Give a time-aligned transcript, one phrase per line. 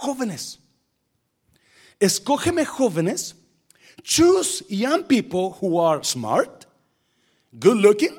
[0.00, 0.58] jóvenes.
[2.00, 3.34] Escógeme jóvenes.
[4.02, 6.66] Choose young people who are smart,
[7.58, 8.16] good looking,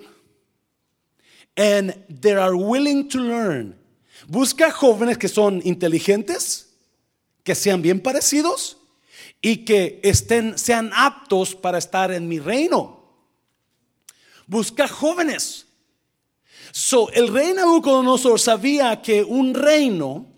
[1.58, 3.76] and they are willing to learn.
[4.28, 6.68] Busca jóvenes que son inteligentes,
[7.44, 8.78] que sean bien parecidos
[9.42, 13.02] y que estén, sean aptos para estar en mi reino.
[14.46, 15.66] Busca jóvenes.
[16.72, 20.31] So, el rey Nabucodonosor sabía que un reino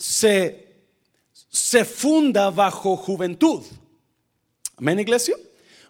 [0.00, 0.66] se,
[1.50, 3.62] se funda bajo juventud.
[4.76, 5.36] Amén, iglesia.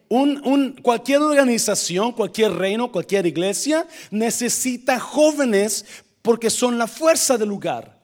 [0.09, 5.87] Un, un, cualquier organización, cualquier reino, cualquier iglesia necesita jóvenes
[6.23, 8.01] porque son la fuerza del lugar.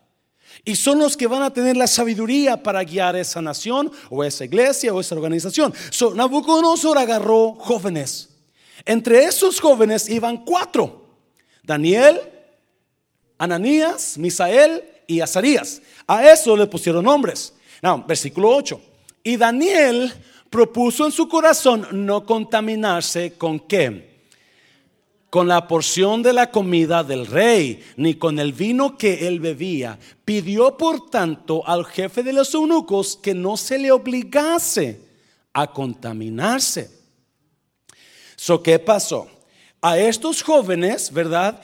[0.65, 4.45] Y son los que van a tener la sabiduría para guiar esa nación o esa
[4.45, 5.75] iglesia o esa organización.
[5.91, 8.29] So, Nabucodonosor agarró jóvenes.
[8.85, 11.05] Entre esos jóvenes iban cuatro.
[11.65, 12.21] Daniel,
[13.39, 15.83] Ananías, Misael y Azarías.
[16.07, 17.55] A eso le pusieron nombres.
[17.83, 18.81] No, versículo 8.
[19.23, 20.13] Y Daniel
[20.51, 24.17] propuso en su corazón no contaminarse con qué?
[25.37, 29.99] con la porción de la comida del rey, ni con el vino que él bebía.
[30.25, 34.99] Pidió por tanto al jefe de los eunucos que no se le obligase
[35.53, 36.91] a contaminarse.
[38.35, 39.29] So, ¿Qué pasó?
[39.87, 41.63] A estos jóvenes, ¿verdad?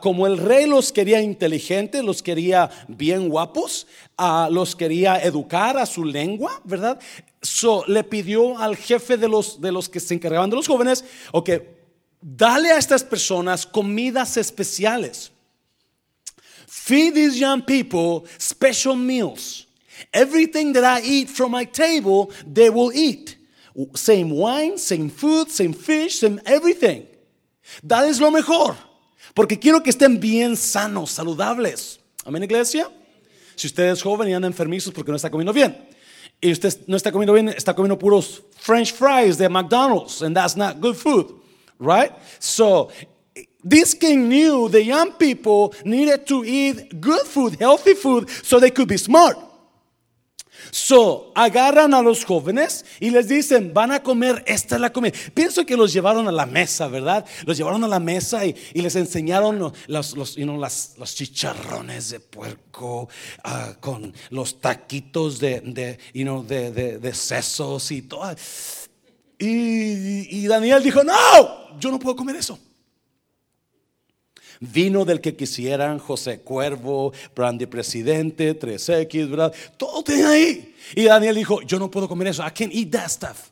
[0.00, 3.86] como el rey los quería inteligentes, los quería bien guapos,
[4.48, 6.98] los quería educar a su lengua, ¿verdad?
[7.42, 11.04] So, le pidió al jefe de los, de los que se encargaban de los jóvenes,
[11.30, 11.50] ok,
[12.22, 15.30] dale a estas personas comidas especiales.
[16.66, 19.66] Feed these young people special meals.
[20.14, 23.36] Everything that I eat from my table, they will eat.
[23.94, 27.06] Same wine, same food, same fish, same everything.
[27.82, 28.76] Dales lo mejor,
[29.34, 32.00] porque quiero que estén bien sanos, saludables.
[32.24, 32.90] Amén, iglesia.
[33.56, 35.88] Si usted es joven y anda enfermizos porque no está comiendo bien,
[36.40, 40.56] y usted no está comiendo bien, está comiendo puros French fries de McDonald's, and that's
[40.56, 41.38] not good food
[41.78, 42.12] right?
[42.38, 42.90] So
[43.62, 48.70] this king knew the young people needed to eat good food, healthy food, so they
[48.70, 49.38] could be smart.
[50.70, 55.16] So, agarran a los jóvenes y les dicen, van a comer, esta es la comida.
[55.34, 57.24] Pienso que los llevaron a la mesa, ¿verdad?
[57.44, 63.08] Los llevaron a la mesa y, les enseñaron los, los, los chicharrones de puerco
[63.44, 68.34] uh, con los taquitos de, de, de, de, de sesos y todo.
[69.38, 72.58] Y, Daniel dijo, no, yo no puedo comer eso.
[74.60, 79.54] Vino del que quisieran, José Cuervo, Brandy Presidente, 3X, ¿verdad?
[79.76, 80.74] Todo tenía ahí.
[80.96, 82.42] Y Daniel dijo, yo no puedo comer eso.
[82.42, 83.50] I can't eat that stuff.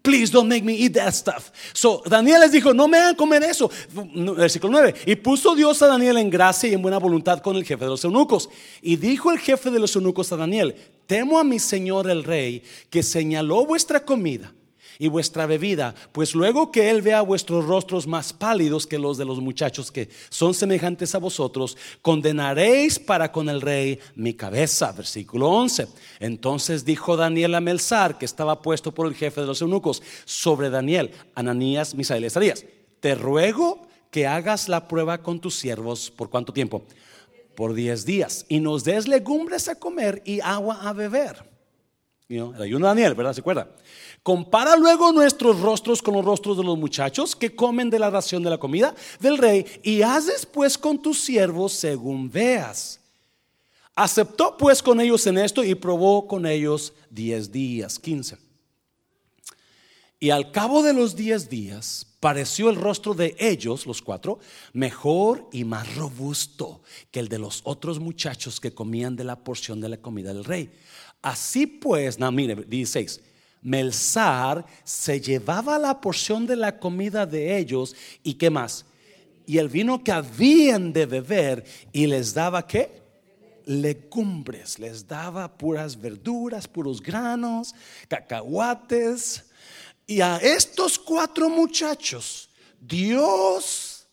[0.00, 1.50] Please don't make me eat that stuff.
[1.72, 3.70] So Daniel les dijo, no me hagan comer eso.
[4.36, 4.94] Versículo 9.
[5.06, 7.90] Y puso Dios a Daniel en gracia y en buena voluntad con el jefe de
[7.90, 8.48] los eunucos.
[8.80, 10.74] Y dijo el jefe de los eunucos a Daniel,
[11.06, 14.52] temo a mi señor el rey que señaló vuestra comida
[15.02, 19.24] y vuestra bebida, pues luego que Él vea vuestros rostros más pálidos que los de
[19.24, 24.92] los muchachos que son semejantes a vosotros, condenaréis para con el rey mi cabeza.
[24.92, 25.88] Versículo 11.
[26.20, 30.70] Entonces dijo Daniel a Melzar, que estaba puesto por el jefe de los eunucos, sobre
[30.70, 32.64] Daniel, Ananías, Misael y Esaías,
[33.00, 36.12] te ruego que hagas la prueba con tus siervos.
[36.12, 36.84] ¿Por cuánto tiempo?
[37.56, 38.46] Por diez días.
[38.48, 41.42] Y nos des legumbres a comer y agua a beber.
[42.28, 43.32] el ayuno de Daniel, ¿verdad?
[43.32, 43.66] ¿Se acuerda?
[44.22, 48.42] Compara luego nuestros rostros con los rostros de los muchachos que comen de la ración
[48.44, 53.00] de la comida del rey y haz después con tus siervos según veas.
[53.96, 58.38] Aceptó pues con ellos en esto y probó con ellos diez días, quince.
[60.20, 64.38] Y al cabo de los diez días pareció el rostro de ellos, los cuatro,
[64.72, 69.80] mejor y más robusto que el de los otros muchachos que comían de la porción
[69.80, 70.72] de la comida del rey.
[71.22, 73.31] Así pues, no, mire, 16
[73.62, 78.84] Melzar se llevaba la porción de la comida de ellos y qué más.
[79.46, 83.02] Y el vino que habían de beber y les daba qué?
[83.64, 87.74] Legumbres, les daba puras verduras, puros granos,
[88.08, 89.44] cacahuates.
[90.06, 92.48] Y a estos cuatro muchachos,
[92.80, 94.06] Dios,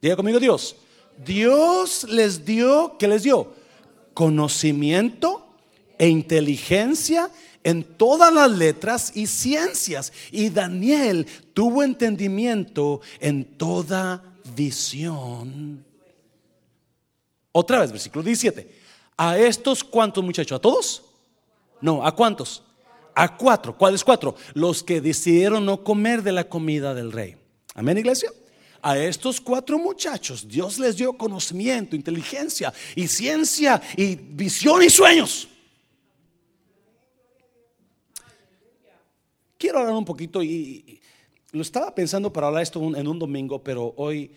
[0.00, 0.76] diga conmigo Dios,
[1.22, 3.52] Dios les dio, ¿qué les dio?
[4.14, 5.46] Conocimiento
[5.98, 7.30] e inteligencia
[7.64, 10.12] en todas las letras y ciencias.
[10.30, 14.22] Y Daniel tuvo entendimiento en toda
[14.54, 15.84] visión.
[17.50, 18.84] Otra vez, versículo 17.
[19.16, 20.56] ¿A estos cuántos muchachos?
[20.56, 21.02] ¿A todos?
[21.80, 22.62] No, ¿a cuántos?
[23.14, 23.76] A cuatro.
[23.76, 24.36] ¿Cuáles cuatro?
[24.54, 27.36] Los que decidieron no comer de la comida del rey.
[27.74, 28.30] Amén, iglesia.
[28.82, 35.48] a estos cuatro muchachos Dios les dio conocimiento, inteligencia y ciencia y visión y sueños.
[39.64, 41.00] Quiero hablar un poquito y,
[41.52, 44.30] lo estaba pensando para hablar esto en un domingo, pero hoy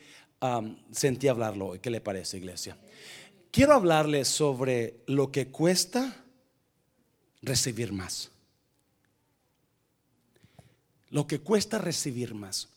[0.90, 1.74] sentí hablarlo.
[1.82, 2.78] ¿Qué le parece, iglesia?
[3.52, 6.24] Quiero hablarles sobre lo que cuesta
[7.42, 8.32] recibir más.
[11.10, 12.70] Lo que cuesta recibir más.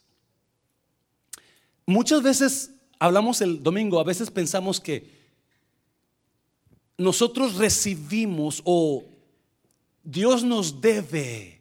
[1.87, 5.09] Muchas veces hablamos el domingo, a veces pensamos que
[6.99, 9.05] nosotros recibimos o
[10.03, 11.60] Dios nos debe,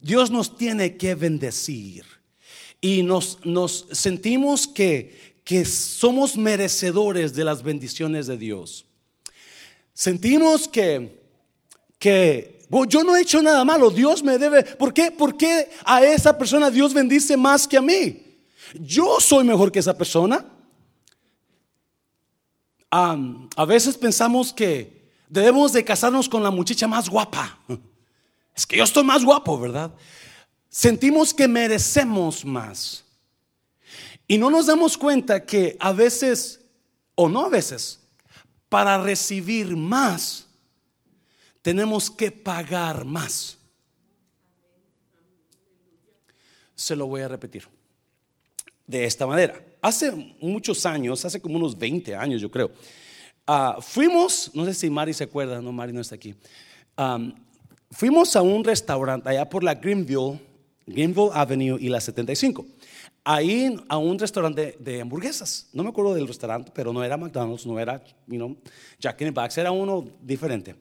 [0.00, 2.04] Dios nos tiene que bendecir
[2.80, 8.86] y nos, nos sentimos que, que somos merecedores de las bendiciones de Dios.
[9.94, 11.22] Sentimos que,
[11.98, 12.56] que
[12.88, 14.62] yo no he hecho nada malo, Dios me debe.
[14.62, 15.10] ¿Por qué?
[15.10, 18.22] ¿Por qué a esa persona Dios bendice más que a mí?
[18.74, 20.44] Yo soy mejor que esa persona.
[22.90, 27.58] a veces pensamos que debemos de casarnos con la muchacha más guapa.
[28.56, 29.92] Es que yo estoy más guapo, ¿verdad?
[30.76, 33.02] sentimos que merecemos más.
[34.28, 36.60] Y no nos damos cuenta que a veces,
[37.14, 37.98] o no a veces,
[38.68, 40.46] para recibir más,
[41.62, 43.56] tenemos que pagar más.
[46.74, 47.66] Se lo voy a repetir.
[48.86, 49.64] De esta manera.
[49.80, 50.12] Hace
[50.42, 52.70] muchos años, hace como unos 20 años yo creo,
[53.46, 56.34] ah, fuimos, no sé si Mari se acuerda, no, Mari no está aquí.
[57.90, 60.40] Fuimos a un restaurante allá por la Greenville,
[60.86, 62.64] Greenville Avenue y la 75.
[63.24, 65.68] Ahí a un restaurante de hamburguesas.
[65.72, 68.56] No me acuerdo del restaurante, pero no era McDonald's, no era you know,
[69.00, 70.76] Jack in the Box, era uno diferente.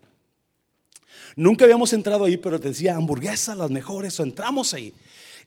[1.35, 4.19] Nunca habíamos entrado ahí, pero decía hamburguesas, las mejores.
[4.19, 4.93] Entramos ahí.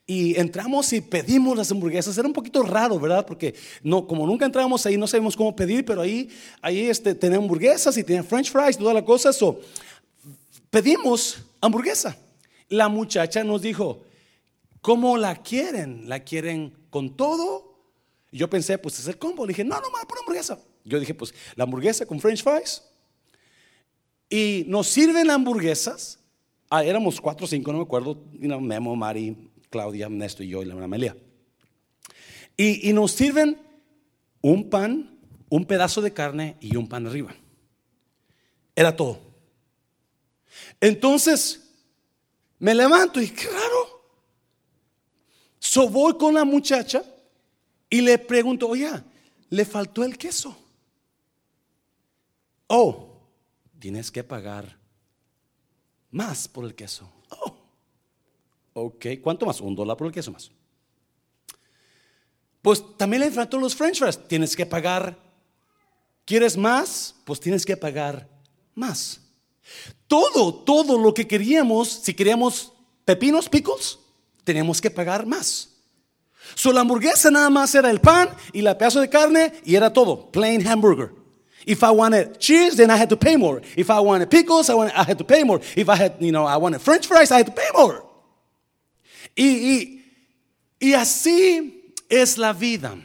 [0.06, 2.16] Y entramos y pedimos las hamburguesas.
[2.16, 3.26] Era un poquito raro, ¿verdad?
[3.26, 6.28] Porque no, como nunca entramos ahí, no sabemos cómo pedir, pero ahí,
[6.62, 9.32] ahí este, tenía hamburguesas y tenía french fries, toda la cosa.
[9.32, 9.60] So,
[10.70, 12.16] pedimos hamburguesa.
[12.68, 14.04] La muchacha nos dijo,
[14.80, 16.08] ¿Cómo la quieren?
[16.08, 17.66] ¿La quieren con todo?
[18.30, 19.46] yo pensé, pues es el combo.
[19.46, 20.58] Le dije, no, no, más por hamburguesa.
[20.84, 22.84] Yo dije, pues la hamburguesa con french fries.
[24.28, 26.18] Y nos sirven hamburguesas.
[26.68, 28.22] Ah, éramos cuatro o cinco, no me acuerdo.
[28.32, 31.16] Memo, Mari, Claudia, Néstor y yo y la Amelia.
[32.56, 33.58] Y, y nos sirven
[34.42, 35.18] un pan,
[35.48, 37.34] un pedazo de carne y un pan arriba.
[38.76, 39.27] Era todo.
[40.80, 41.68] Entonces,
[42.58, 43.98] me levanto y raro.
[45.58, 47.02] So voy con la muchacha
[47.90, 48.90] y le pregunto, oye,
[49.50, 50.56] le faltó el queso.
[52.66, 53.20] Oh,
[53.78, 54.78] tienes que pagar
[56.10, 57.10] más por el queso.
[57.30, 57.56] Oh,
[58.74, 59.60] ok, ¿cuánto más?
[59.60, 60.50] Un dólar por el queso más.
[62.62, 64.28] Pues también le faltó los french fries.
[64.28, 65.16] Tienes que pagar.
[66.24, 67.14] ¿Quieres más?
[67.24, 68.28] Pues tienes que pagar
[68.74, 69.20] más.
[70.06, 72.72] Todo, todo lo que queríamos, si queríamos
[73.04, 73.98] pepinos, pickles,
[74.44, 75.68] teníamos que pagar más.
[76.54, 79.92] So la hamburguesa nada más era el pan y la pedazo de carne y era
[79.92, 81.12] todo, plain hamburger.
[81.66, 83.60] If I wanted cheese, then I had to pay more.
[83.76, 85.60] If I wanted pickles, I, I had to pay more.
[85.76, 88.02] If I had, you know, I wanted French fries, I had to pay more.
[89.36, 90.02] Y,
[90.80, 92.96] y, y así es la vida.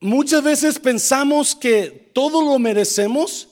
[0.00, 3.48] Muchas veces pensamos que todo lo merecemos.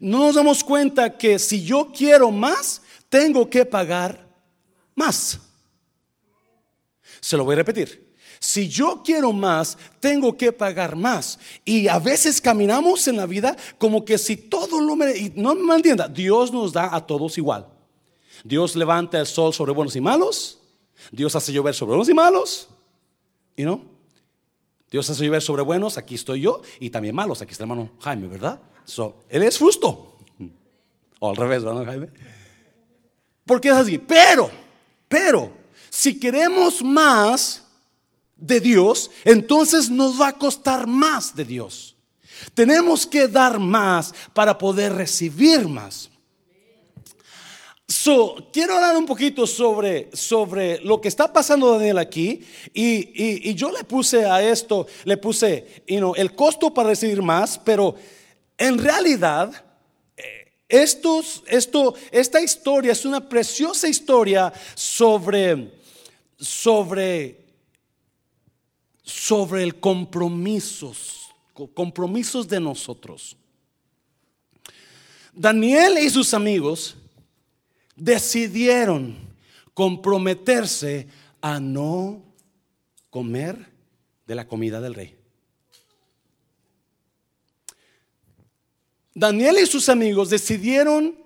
[0.00, 4.28] No nos damos cuenta que si yo quiero más, tengo que pagar
[4.94, 5.40] más.
[7.20, 8.14] Se lo voy a repetir.
[8.38, 11.38] Si yo quiero más, tengo que pagar más.
[11.64, 15.32] Y a veces caminamos en la vida como que si todo lo me...
[15.34, 17.66] No me entienda, Dios nos da a todos igual.
[18.44, 20.58] Dios levanta el sol sobre buenos y malos.
[21.10, 22.68] Dios hace llover sobre buenos y malos.
[23.56, 23.96] ¿Y no?
[24.90, 27.90] Dios hace llover sobre buenos, aquí estoy yo, y también malos, aquí está el hermano
[28.00, 28.60] Jaime, ¿verdad?
[28.86, 30.16] So, él es justo.
[31.18, 32.08] O al revés, ¿verdad, Jaime?
[33.44, 33.98] Porque es así.
[33.98, 34.50] Pero
[35.08, 35.52] pero
[35.90, 37.62] si queremos más
[38.36, 41.96] de Dios, entonces nos va a costar más de Dios.
[42.54, 46.10] Tenemos que dar más para poder recibir más.
[47.88, 52.42] So, quiero hablar un poquito sobre, sobre lo que está pasando Daniel aquí
[52.74, 57.94] y, yo le puse a esto, le puse el costo para recibir más, pero
[58.58, 59.66] en realidad
[60.68, 65.72] estos, esto, esta historia es una preciosa historia sobre,
[66.36, 67.44] sobre,
[69.02, 71.30] sobre el compromisos,
[71.74, 73.36] compromisos de nosotros.
[75.32, 76.96] Daniel y sus amigos
[77.94, 79.16] decidieron
[79.72, 81.06] comprometerse
[81.40, 82.22] a no
[83.10, 83.70] comer
[84.26, 85.16] de la comida del rey.
[89.16, 91.18] Daniel y sus amigos decidieron,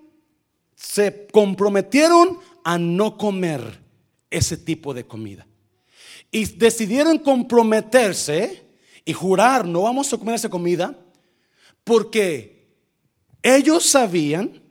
[0.77, 3.81] se comprometieron a no comer
[4.29, 5.45] ese tipo de comida.
[6.31, 8.63] Y decidieron comprometerse
[9.03, 10.97] y jurar, no vamos a comer esa comida,
[11.83, 12.65] porque
[13.43, 14.63] ellos sabían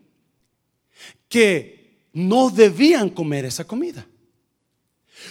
[1.28, 4.06] que no debían comer esa comida.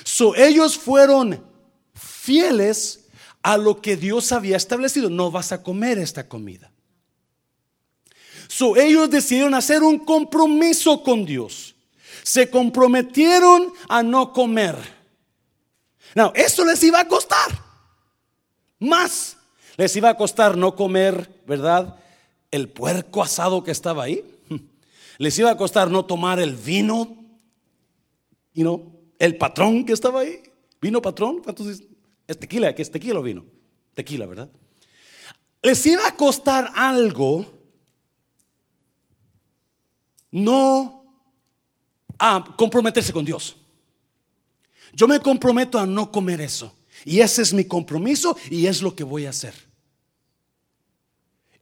[0.03, 1.43] So, ellos fueron
[1.95, 3.07] fieles
[3.41, 5.09] a lo que Dios había establecido.
[5.09, 6.71] No vas a comer esta comida.
[8.75, 11.75] Ellos decidieron hacer un compromiso con Dios.
[12.23, 14.75] Se comprometieron a no comer.
[16.15, 17.49] No, eso les iba a costar.
[18.79, 19.37] Más.
[19.77, 21.95] Les iba a costar no comer, ¿verdad?
[22.51, 24.25] El puerco asado que estaba ahí.
[25.19, 27.15] Les iba a costar no tomar el vino.
[28.53, 30.41] Y no, el patrón que estaba ahí.
[30.81, 31.41] ¿Vino patrón?
[31.43, 31.81] ¿Cuántos
[32.27, 33.45] Es tequila, que es tequila o vino.
[33.93, 34.49] Tequila, ¿verdad?
[35.61, 37.58] Les iba a costar algo
[40.31, 41.03] no
[42.17, 43.55] a comprometerse con Dios.
[44.93, 46.73] Yo me comprometo a no comer eso.
[47.05, 49.53] Y ese es mi compromiso y es lo que voy a hacer.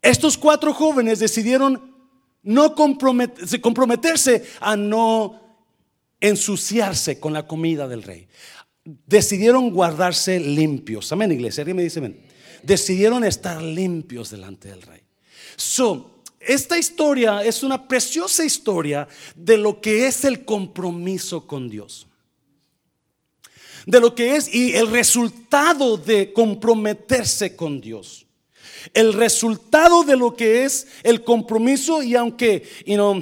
[0.02, 1.96] Estos cuatro jóvenes decidieron
[2.44, 5.42] no comprometerse a no
[6.20, 8.28] ensuciarse con la comida del rey.
[8.84, 11.12] Decidieron guardarse limpios.
[11.12, 11.62] Amén, iglesia.
[11.62, 12.22] ¿Alguien me dice amén?
[12.64, 15.02] Decidieron estar limpios delante del rey.
[15.56, 16.17] So,
[16.48, 22.08] esta historia es una preciosa historia de lo que es el compromiso con Dios.
[23.86, 28.26] De lo que es y el resultado de comprometerse con Dios.
[28.94, 33.22] El resultado de lo que es el compromiso y aunque, you know,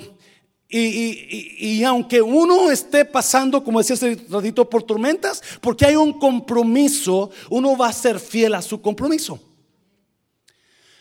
[0.68, 7.30] y, aunque uno esté pasando, como decía hace ratito, por tormentas, porque hay un compromiso,
[7.50, 9.40] uno va a ser fiel a su compromiso.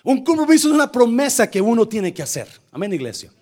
[0.05, 2.47] Un compromiso es una promesa que uno tiene que hacer.
[2.71, 3.33] Amén, iglesia.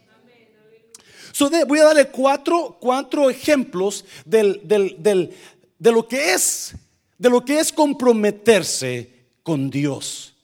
[1.66, 6.72] voy a darle cuatro, cuatro ejemplos del, de lo que es,
[7.18, 9.10] de lo que es comprometerse
[9.42, 10.36] con Dios.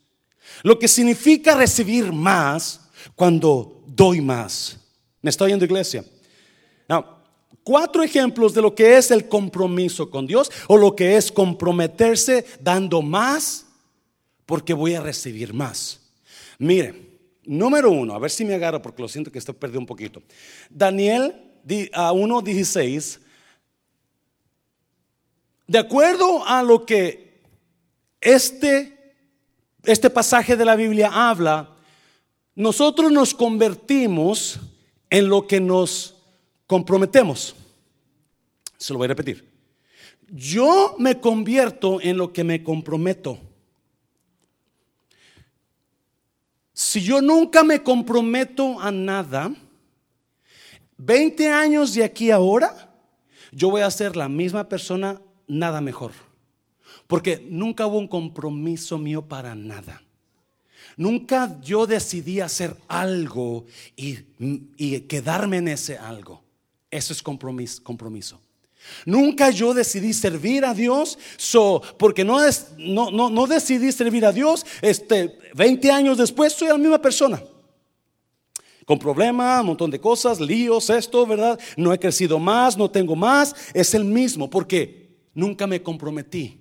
[0.64, 2.80] Lo que significa recibir más
[3.14, 4.76] cuando doy más.
[5.22, 6.04] ¿Me está oyendo iglesia?
[7.62, 12.46] cuatro ejemplos de lo que es el compromiso con Dios o lo que es comprometerse
[12.60, 13.66] dando más
[14.46, 16.07] porque voy a recibir más.
[16.58, 16.94] Mire,
[17.44, 20.22] número uno, a ver si me agarro porque lo siento que estoy perdido un poquito.
[20.68, 21.34] Daniel
[21.92, 23.20] a 1.16,
[25.66, 27.42] de acuerdo a lo que
[28.20, 29.14] este,
[29.84, 31.76] este pasaje de la Biblia habla,
[32.54, 34.58] nosotros nos convertimos
[35.10, 36.16] en lo que nos
[36.66, 37.54] comprometemos.
[38.76, 39.48] Se lo voy a repetir.
[40.30, 43.38] Yo me convierto en lo que me comprometo.
[46.78, 49.52] Si yo nunca me comprometo a nada,
[50.96, 52.94] 20 años de aquí ahora,
[53.50, 56.12] yo voy a ser la misma persona, nada mejor.
[57.08, 60.00] Porque nunca hubo un compromiso mío para nada.
[60.96, 63.66] Nunca yo decidí hacer algo
[63.96, 66.44] y, quedarme en ese algo.
[66.92, 68.40] Eso es compromiso.
[69.04, 71.18] Nunca yo decidí servir a Dios,
[71.98, 72.40] porque no,
[72.78, 77.42] no, no, no, decidí servir a Dios, este, 20 años después soy la misma persona.
[78.84, 81.58] Con problemas, un montón de cosas, líos, esto, ¿verdad?
[81.76, 86.60] No he crecido más, no tengo más, es el mismo, porque nunca me comprometí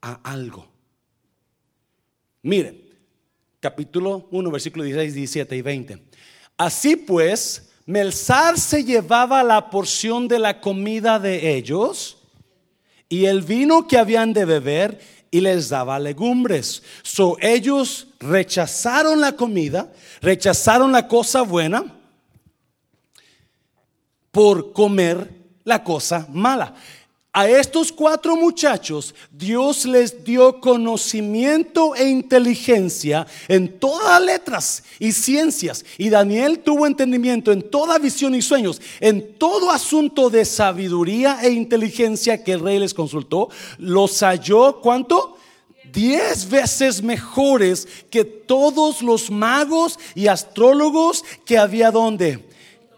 [0.00, 0.68] a algo.
[2.42, 2.82] Miren,
[3.58, 6.02] capítulo 1, versículo 16, 17 y 20.
[6.56, 12.18] Así pues, Melzar se llevaba la porción de la comida de ellos
[13.08, 16.84] y el vino que habían de beber y les daba legumbres.
[17.02, 19.92] So ellos rechazaron la comida,
[20.22, 21.82] rechazaron la cosa buena
[24.30, 25.28] por comer
[25.64, 26.76] la cosa mala.
[27.32, 35.84] A estos cuatro muchachos Dios les dio conocimiento e inteligencia en todas letras y ciencias.
[35.96, 41.50] Y Daniel tuvo entendimiento en toda visión y sueños, en todo asunto de sabiduría e
[41.50, 43.48] inteligencia que el rey les consultó.
[43.78, 45.36] Los halló, ¿cuánto?
[45.92, 52.44] Diez veces mejores que todos los magos y astrólogos que había donde,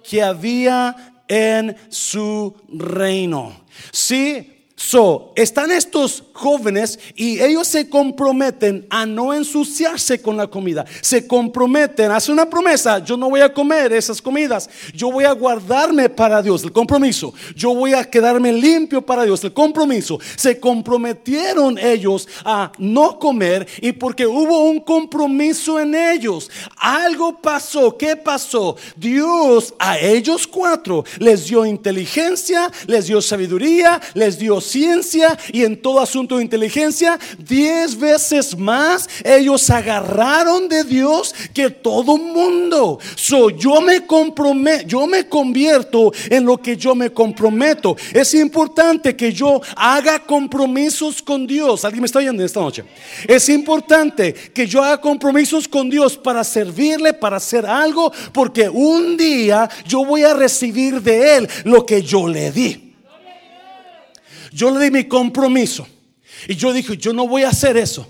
[0.02, 3.64] que había en su reino.
[3.90, 10.84] Sí, So, están estos jóvenes y ellos se comprometen a no ensuciarse con la comida.
[11.02, 15.30] Se comprometen, hacen una promesa, yo no voy a comer esas comidas, yo voy a
[15.30, 17.32] guardarme para Dios, el compromiso.
[17.54, 20.18] Yo voy a quedarme limpio para Dios, el compromiso.
[20.34, 27.96] Se comprometieron ellos a no comer y porque hubo un compromiso en ellos, algo pasó.
[27.96, 28.76] ¿Qué pasó?
[28.96, 35.80] Dios a ellos cuatro les dio inteligencia, les dio sabiduría, les dio ciencia y en
[35.80, 42.98] todo asunto de inteligencia, diez veces más ellos agarraron de Dios que todo mundo.
[43.14, 47.96] So, yo me comprometo, yo me convierto en lo que yo me comprometo.
[48.12, 51.84] Es importante que yo haga compromisos con Dios.
[51.84, 52.84] ¿Alguien me está oyendo esta noche?
[53.28, 59.16] Es importante que yo haga compromisos con Dios para servirle, para hacer algo, porque un
[59.16, 62.91] día yo voy a recibir de Él lo que yo le di.
[64.52, 65.86] Yo le di mi compromiso.
[66.48, 68.06] Y yo dije, yo no voy a hacer eso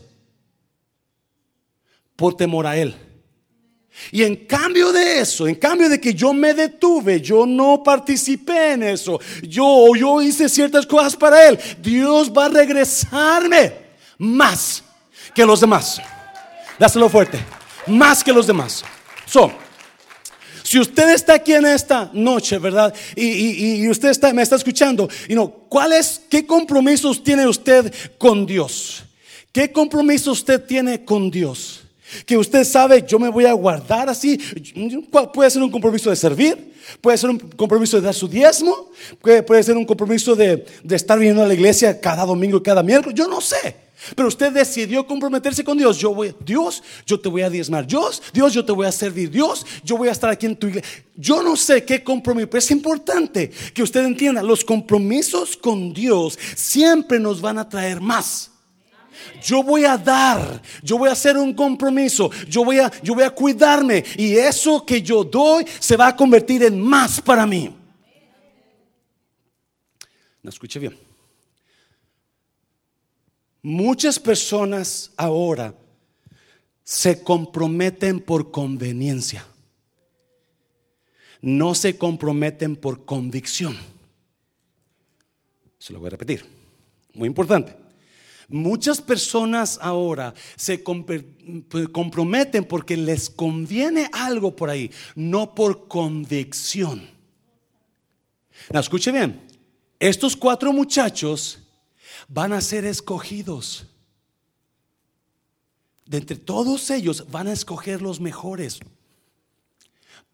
[2.16, 2.94] por temor a Él.
[4.10, 8.72] Y en cambio de eso, en cambio de que yo me detuve, yo no participé
[8.72, 13.72] en eso, yo, yo hice ciertas cosas para Él, Dios va a regresarme
[14.18, 14.82] más
[15.34, 16.00] que los demás.
[16.78, 17.38] Dáselo fuerte,
[17.86, 18.82] más que los demás.
[19.26, 19.52] So,
[20.72, 22.94] si usted está aquí en esta noche, ¿verdad?
[23.14, 28.46] Y, usted está, me está escuchando, y no, ¿cuál es, qué compromisos tiene usted con
[28.46, 29.04] Dios?
[29.52, 31.81] ¿Qué compromiso usted tiene con Dios?
[32.26, 34.38] Que usted sabe, yo me voy a guardar así.
[35.32, 38.90] Puede ser un compromiso de servir, puede ser un compromiso de dar su diezmo,
[39.20, 42.82] puede, ser un compromiso de, de estar viniendo a la iglesia cada domingo y cada
[42.82, 43.18] miércoles.
[43.18, 43.92] Yo no sé.
[44.16, 45.96] Pero usted decidió comprometerse con Dios.
[45.98, 47.86] Yo voy, Dios, yo te voy a diezmar.
[47.86, 49.30] Dios, Dios, yo te voy a servir.
[49.30, 51.04] Dios, yo voy a estar aquí en tu iglesia.
[51.14, 56.38] Yo no sé qué compromiso, pero es importante que usted entienda, los compromisos con Dios
[56.56, 58.51] siempre nos van a traer más.
[59.42, 63.24] Yo voy a dar, yo voy a hacer un compromiso, yo voy a, yo voy
[63.24, 67.74] a cuidarme y eso que yo doy se va a convertir en más para mí.
[70.42, 70.96] No escuche bien.
[73.62, 75.74] Muchas personas ahora
[76.82, 79.46] se comprometen por conveniencia.
[81.40, 83.76] No se comprometen por convicción.
[85.78, 86.44] Se lo voy a repetir.
[87.14, 87.81] Muy importante.
[88.52, 97.08] Muchas personas ahora se comprometen porque les conviene algo por ahí, no por convicción.
[98.72, 99.40] escuche bien.
[99.98, 101.60] Estos cuatro muchachos
[102.28, 103.86] van a ser escogidos.
[106.04, 108.80] De entre todos ellos van a escoger los mejores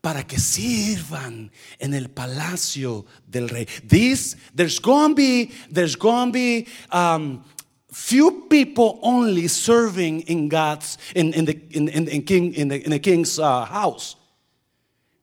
[0.00, 3.66] para que sirvan en el palacio del rey.
[3.86, 7.44] This, there's to be, there's to be um,
[7.92, 12.90] few people only serving in God's, in, in the, in, in, king, in, the, in
[12.90, 14.16] the king's uh, house,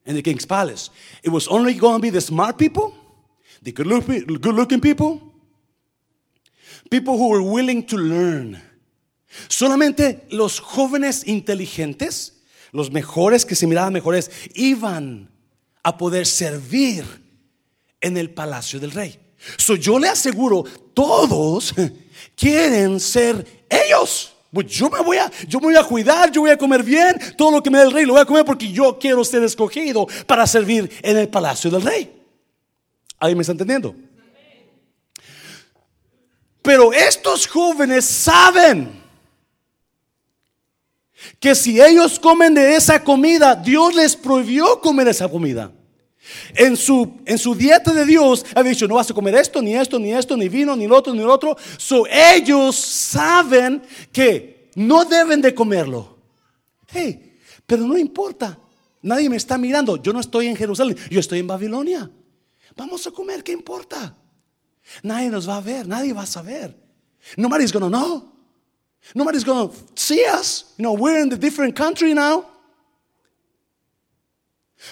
[0.04, 0.90] in the king's palace.
[1.22, 2.94] It was only going to be the smart people,
[3.62, 5.26] the good looking people,
[6.90, 8.62] People who were willing to learn.
[9.48, 12.32] Solamente los jóvenes inteligentes,
[12.72, 15.28] los mejores que se miraban mejores, iban
[15.82, 17.04] a poder servir
[18.00, 19.18] en el palacio del rey.
[19.58, 21.74] So yo le aseguro, todos
[22.36, 24.32] quieren ser ellos.
[24.52, 27.18] Pues yo me voy a, yo me voy a cuidar, yo voy a comer bien,
[27.36, 29.42] todo lo que me dé el rey lo voy a comer porque yo quiero ser
[29.42, 32.12] escogido para servir en el palacio del rey.
[33.18, 33.94] ¿Alguien me está entendiendo?
[36.62, 39.02] Pero estos jóvenes saben
[41.38, 45.70] que si ellos comen de esa comida, Dios les prohibió comer esa comida.
[46.54, 49.74] En su, en su dieta de Dios ha dicho, no vas a comer esto, ni
[49.74, 51.56] esto, ni esto, ni vino, ni lo otro, ni lo otro.
[51.76, 56.16] So, ellos saben que no deben de comerlo.
[56.88, 58.58] Hey, pero no importa.
[59.02, 59.96] Nadie me está mirando.
[60.02, 62.10] Yo no estoy en Jerusalén, yo estoy en Babilonia.
[62.76, 64.16] Vamos a comer, ¿qué importa?
[65.02, 66.76] Nadie nos va a ver, nadie va a saber.
[67.36, 68.32] Nobody's gonna know.
[69.14, 70.74] Nobody's gonna see us.
[70.76, 72.44] You know, we're in the different country now.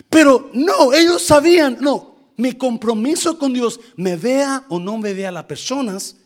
[0.08, 5.30] Pero no, ellos sabían, no, mi compromiso con Dios, me vea o no me vea
[5.30, 6.16] las personas,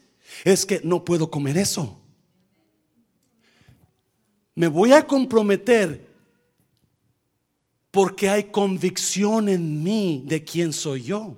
[0.44, 2.01] es que no puedo comer eso.
[4.55, 6.09] Me voy a comprometer
[7.90, 11.37] porque hay convicción en mí de quién soy yo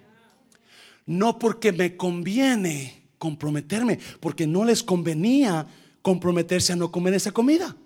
[1.11, 5.67] no porque me conviene comprometerme, porque no les convenía
[6.03, 7.77] comprometerse a no comer esa comida.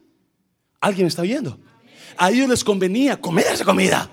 [0.79, 1.59] ¿Alguien está oyendo?
[2.19, 4.11] A ellos les convenía comer esa comida.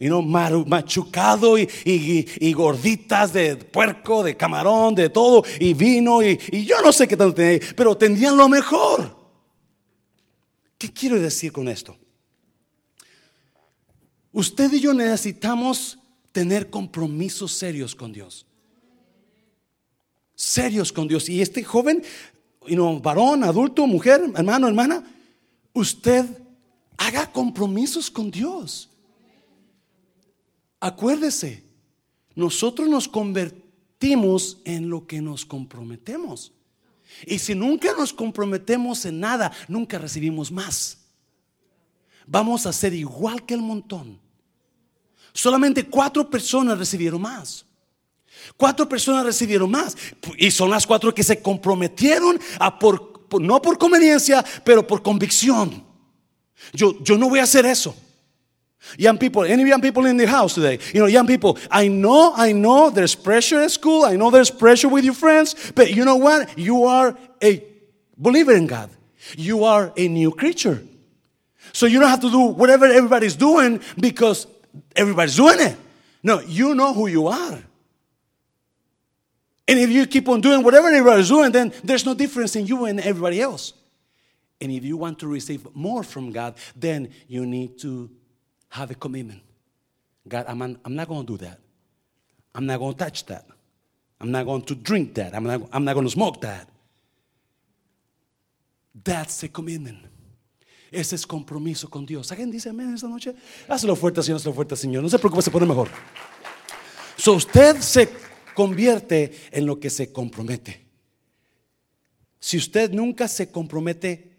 [0.00, 6.64] Y no machucado y, gorditas de puerco, de camarón, de todo, y vino, y, y
[6.64, 9.14] yo no sé qué tanto tenía, pero tendrían lo mejor.
[10.78, 11.98] ¿Qué quiero decir con esto?
[14.32, 15.98] Usted y yo necesitamos
[16.32, 18.46] tener compromisos serios con Dios.
[20.34, 21.28] Serios con Dios.
[21.28, 22.02] Y este joven,
[23.02, 25.04] varón, adulto, mujer, hermano, hermana,
[25.72, 26.26] usted
[26.96, 28.88] haga compromisos con Dios.
[30.78, 31.64] Acuérdese,
[32.34, 36.52] nosotros nos convertimos en lo que nos comprometemos.
[37.26, 40.98] Y si nunca nos comprometemos en nada, nunca recibimos más.
[42.26, 44.18] Vamos a ser igual que el montón.
[45.32, 47.66] Solamente cuatro personas recibieron más.
[48.56, 49.96] Cuatro personas recibieron más.
[50.38, 55.84] Y son las cuatro que se comprometieron a por, no por conveniencia, pero por convicción.
[56.72, 57.94] Yo, yo no voy a hacer eso.
[58.96, 60.78] Young people, any young people in the house today?
[60.94, 64.04] You know, young people, I know, I know there's pressure at school.
[64.04, 65.54] I know there's pressure with your friends.
[65.74, 66.58] But you know what?
[66.58, 67.62] You are a
[68.16, 68.90] believer in God.
[69.36, 70.82] You are a new creature.
[71.72, 74.46] So you don't have to do whatever everybody's doing because
[74.96, 75.76] everybody's doing it.
[76.22, 77.58] No, you know who you are.
[79.70, 82.86] And if you keep on doing whatever everybody's doing, then there's no difference in you
[82.86, 83.72] and everybody else.
[84.60, 88.10] And if you want to receive more from God, then you need to
[88.70, 89.42] have a commitment.
[90.26, 91.60] God, I'm, I'm not going to do that.
[92.52, 93.46] I'm not going to touch that.
[94.20, 95.36] I'm not going to drink that.
[95.36, 96.68] I'm not, I'm not going to smoke that.
[99.04, 99.98] That's a commitment.
[100.90, 102.32] Ese es compromiso con Dios.
[102.32, 103.36] ¿Alguien dice amén esta noche?
[103.68, 105.04] Hazlo fuerte, Señor, hazlo fuerte, Señor.
[105.04, 105.88] No se preocupe, se pone mejor.
[107.16, 108.08] So usted se
[108.60, 110.84] convierte en lo que se compromete.
[112.38, 114.36] Si usted nunca se compromete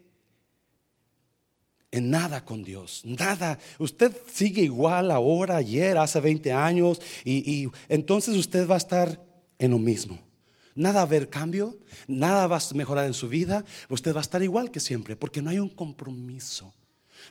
[1.90, 3.58] en nada con Dios, nada.
[3.80, 9.20] Usted sigue igual ahora, ayer, hace 20 años, y, y entonces usted va a estar
[9.58, 10.20] en lo mismo.
[10.76, 14.22] Nada va a haber cambio, nada va a mejorar en su vida, usted va a
[14.22, 16.72] estar igual que siempre, porque no hay un compromiso.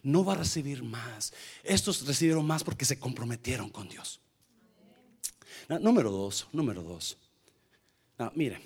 [0.04, 1.32] No va a recibir más.
[1.64, 4.21] Estos recibieron más porque se comprometieron con Dios.
[5.80, 7.18] Número dos, número dos.
[8.36, 8.60] mire,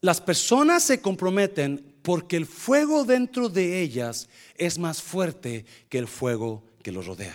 [0.00, 6.06] las personas se comprometen porque el fuego dentro de ellas es más fuerte que el
[6.06, 7.34] fuego que los rodea.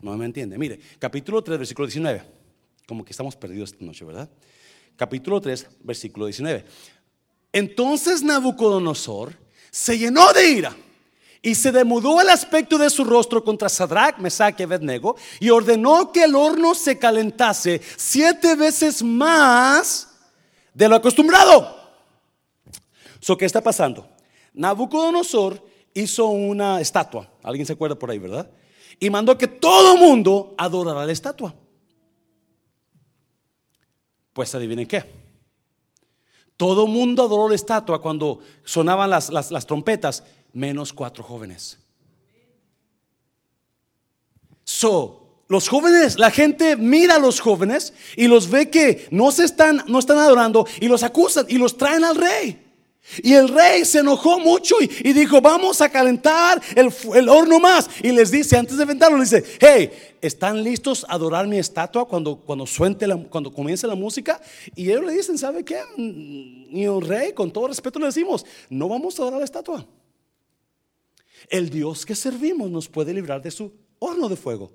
[0.00, 0.58] No me entiende.
[0.58, 2.22] Mire, capítulo 3, versículo 19.
[2.86, 4.28] Como que estamos perdidos esta noche, ¿verdad?
[4.94, 6.64] Capítulo 3, versículo 19.
[7.52, 9.34] Entonces Nabucodonosor
[9.70, 10.76] se llenó de ira
[11.42, 16.12] y se demudó el aspecto de su rostro contra Sadrach, Mesach y Abednego y ordenó
[16.12, 20.08] que el horno se calentase siete veces más
[20.74, 21.76] de lo acostumbrado.
[23.20, 24.08] So, ¿Qué está pasando?
[24.54, 25.62] Nabucodonosor
[25.94, 27.28] hizo una estatua.
[27.42, 28.50] ¿Alguien se acuerda por ahí, verdad?
[28.98, 31.54] y mandó que todo mundo adorara la estatua.
[34.32, 35.04] Pues adivinen qué.
[36.56, 40.24] Todo mundo adoró la estatua cuando sonaban las, las, trompetas,
[40.56, 41.78] menos cuatro jóvenes.
[44.64, 49.44] So, los jóvenes, la gente mira a los jóvenes y los ve que no se
[49.44, 52.62] están, no están adorando y los acusan y los traen al rey.
[53.22, 57.88] Y el rey se enojó mucho y, dijo, vamos a calentar el, horno más.
[58.02, 62.34] Y les dice, antes de ventarlo, dice, hey, ¿están listos a adorar mi estatua cuando,
[62.34, 64.40] cuando, suente cuando comience la música?
[64.74, 65.78] Y ellos le dicen, ¿sabe qué?
[65.96, 69.86] Y el rey, con todo respeto, le decimos, no vamos a adorar la estatua.
[71.48, 74.72] El Dios que servimos nos puede librar de su horno de fuego.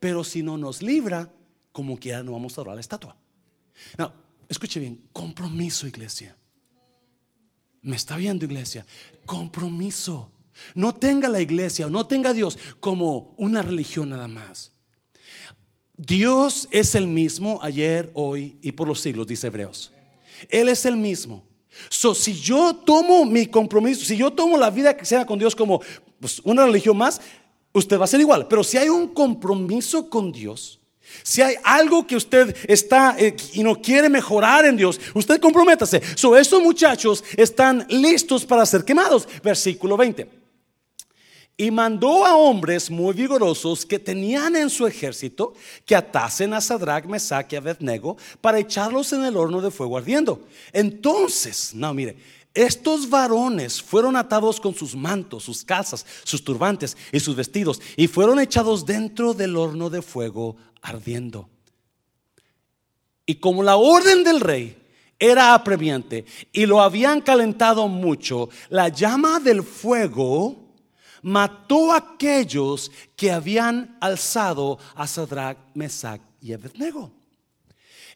[0.00, 1.32] Pero si no nos libra,
[1.72, 3.16] como quiera, no vamos a adorar la estatua.
[3.96, 4.12] No,
[4.48, 6.36] escuche bien, compromiso, iglesia.
[7.82, 8.86] Me está viendo iglesia.
[9.26, 10.30] Compromiso.
[10.74, 14.72] No tenga la iglesia o no tenga a Dios como una religión nada más.
[15.96, 19.92] Dios es el mismo ayer, hoy y por los siglos, dice Hebreos.
[20.48, 21.47] Él es el mismo.
[21.88, 25.54] So, si yo tomo mi compromiso, si yo tomo la vida que sea con Dios
[25.54, 25.80] como
[26.20, 27.20] pues, una religión más,
[27.72, 28.46] usted va a ser igual.
[28.48, 30.80] Pero si hay un compromiso con Dios,
[31.22, 36.02] si hay algo que usted está eh, y no quiere mejorar en Dios, usted comprométase.
[36.16, 39.28] So, estos muchachos están listos para ser quemados.
[39.42, 40.37] Versículo 20.
[41.60, 47.04] Y mandó a hombres muy vigorosos que tenían en su ejército que atasen a Sadrach,
[47.06, 50.46] Mesach y Abednego para echarlos en el horno de fuego ardiendo.
[50.72, 52.16] Entonces, no, mire,
[52.54, 58.06] estos varones fueron atados con sus mantos, sus calzas, sus turbantes y sus vestidos y
[58.06, 61.48] fueron echados dentro del horno de fuego ardiendo.
[63.26, 64.76] Y como la orden del rey
[65.18, 70.67] era apremiante y lo habían calentado mucho, la llama del fuego
[71.22, 77.12] mató a aquellos que habían alzado a Sadrach, Mesach y Abednego.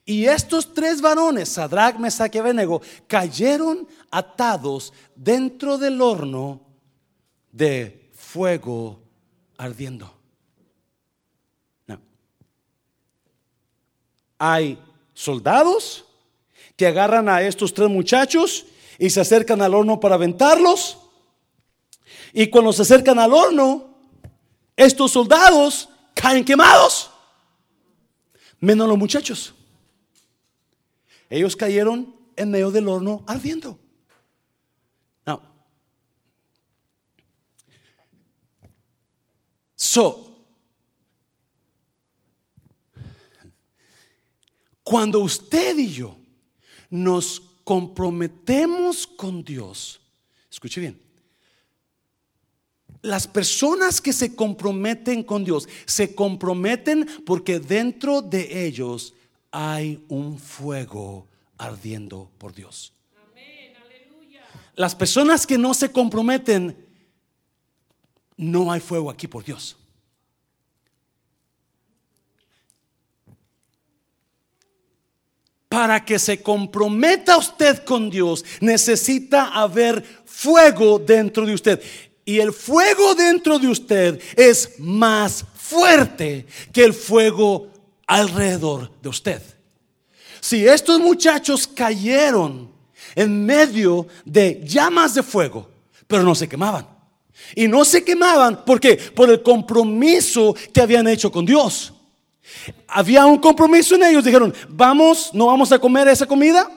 [0.05, 6.61] Y estos tres varones, Sadrach, Mesach y Abednego, cayeron atados dentro del horno
[7.53, 9.03] de fuego
[9.57, 10.13] ardiendo.
[14.45, 14.77] Hay
[15.15, 16.05] soldados
[16.77, 18.67] que agarran a estos tres muchachos
[18.99, 20.99] y se acercan al horno para aventarlos.
[22.33, 23.95] Y cuando se acercan al horno,
[24.77, 27.11] estos soldados caen quemados,
[28.59, 29.55] menos los muchachos.
[31.29, 33.79] Ellos cayeron en medio del horno ardiendo.
[35.27, 35.41] Now,
[39.75, 40.33] so,
[44.83, 46.17] cuando usted y yo
[46.91, 50.01] nos comprometemos con Dios,
[50.51, 51.12] escuche bien,
[53.03, 59.15] las personas que se comprometen con Dios se comprometen porque dentro de ellos
[59.51, 61.27] hay un fuego
[61.59, 62.93] ardiendo por Dios.
[64.75, 66.77] Las personas que no se comprometen,
[68.37, 69.77] no hay fuego aquí por Dios.
[75.69, 81.83] Para que se comprometa usted con Dios, necesita haber fuego dentro de usted.
[82.25, 87.69] Y el fuego dentro de usted es más fuerte que el fuego
[88.07, 89.43] alrededor de usted.
[90.41, 92.71] Si estos muchachos cayeron
[93.15, 95.69] en medio de llamas de fuego,
[96.07, 96.87] pero no se quemaban.
[97.55, 101.93] Y no se quemaban porque por el compromiso que habían hecho con Dios.
[102.87, 104.25] Había un compromiso en ellos.
[104.25, 106.71] Dijeron, vamos, no vamos a comer esa comida,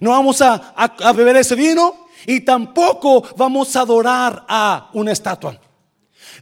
[0.00, 5.60] no vamos a, a beber ese vino, y tampoco vamos a adorar a una estatua.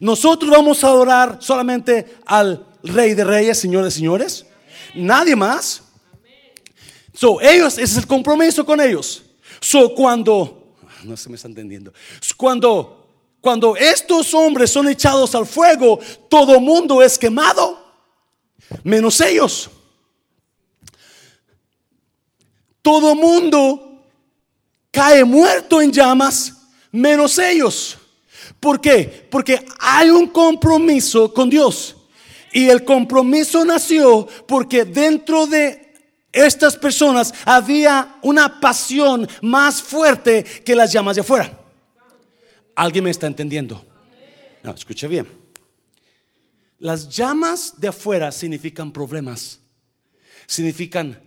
[0.00, 4.46] Nosotros vamos a adorar solamente al Rey de Reyes, señores, señores.
[4.94, 5.82] Nadie más.
[7.12, 9.22] So, ellos, ese es el compromiso con ellos.
[9.60, 11.92] So, cuando, no se me está entendiendo.
[12.36, 13.08] Cuando,
[13.40, 17.78] cuando estos hombres son echados al fuego, todo mundo es quemado,
[18.82, 19.70] menos ellos.
[22.82, 23.93] Todo mundo
[24.94, 26.54] cae muerto en llamas,
[26.92, 27.98] menos ellos.
[28.60, 29.26] ¿Por qué?
[29.28, 31.96] Porque hay un compromiso con Dios.
[32.52, 35.92] Y el compromiso nació porque dentro de
[36.30, 41.58] estas personas había una pasión más fuerte que las llamas de afuera.
[42.76, 43.84] ¿Alguien me está entendiendo?
[44.62, 45.26] No, escuche bien.
[46.78, 49.58] Las llamas de afuera significan problemas,
[50.46, 51.20] significan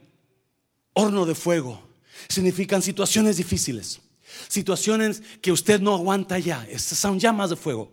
[0.94, 1.87] horno de fuego,
[2.30, 4.00] significan situaciones difíciles,
[4.48, 6.66] situaciones que usted no aguanta ya.
[6.70, 7.92] Estas son llamas de fuego.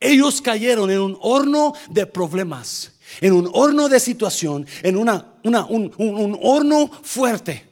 [0.00, 5.92] Ellos cayeron en un horno de problemas, en un horno de situación, en una, un,
[5.96, 7.66] un horno fuerte.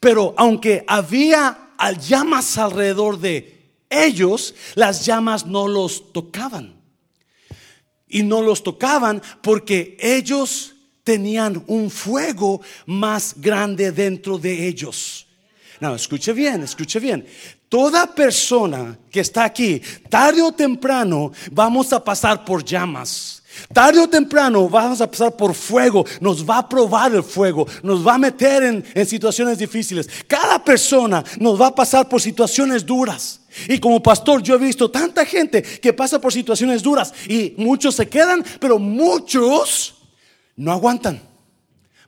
[0.00, 6.80] Pero aunque había llamas alrededor de ellos, las llamas no los tocaban.
[8.08, 10.71] Y no los tocaban porque ellos
[11.04, 15.26] tenían un fuego más grande dentro de ellos.
[15.80, 17.26] No, escuche bien, escuche bien.
[17.68, 23.42] Toda persona que está aquí, tarde o temprano, vamos a pasar por llamas.
[23.72, 28.06] Tarde o temprano vamos a pasar por fuego, nos va a probar el fuego, nos
[28.06, 30.08] va a meter en, en, situaciones difíciles.
[30.26, 33.40] Cada persona nos va a pasar por situaciones duras.
[33.68, 37.96] Y como pastor yo he visto tanta gente que pasa por situaciones duras y muchos
[37.96, 40.01] se quedan, pero muchos
[40.56, 41.20] no aguantan.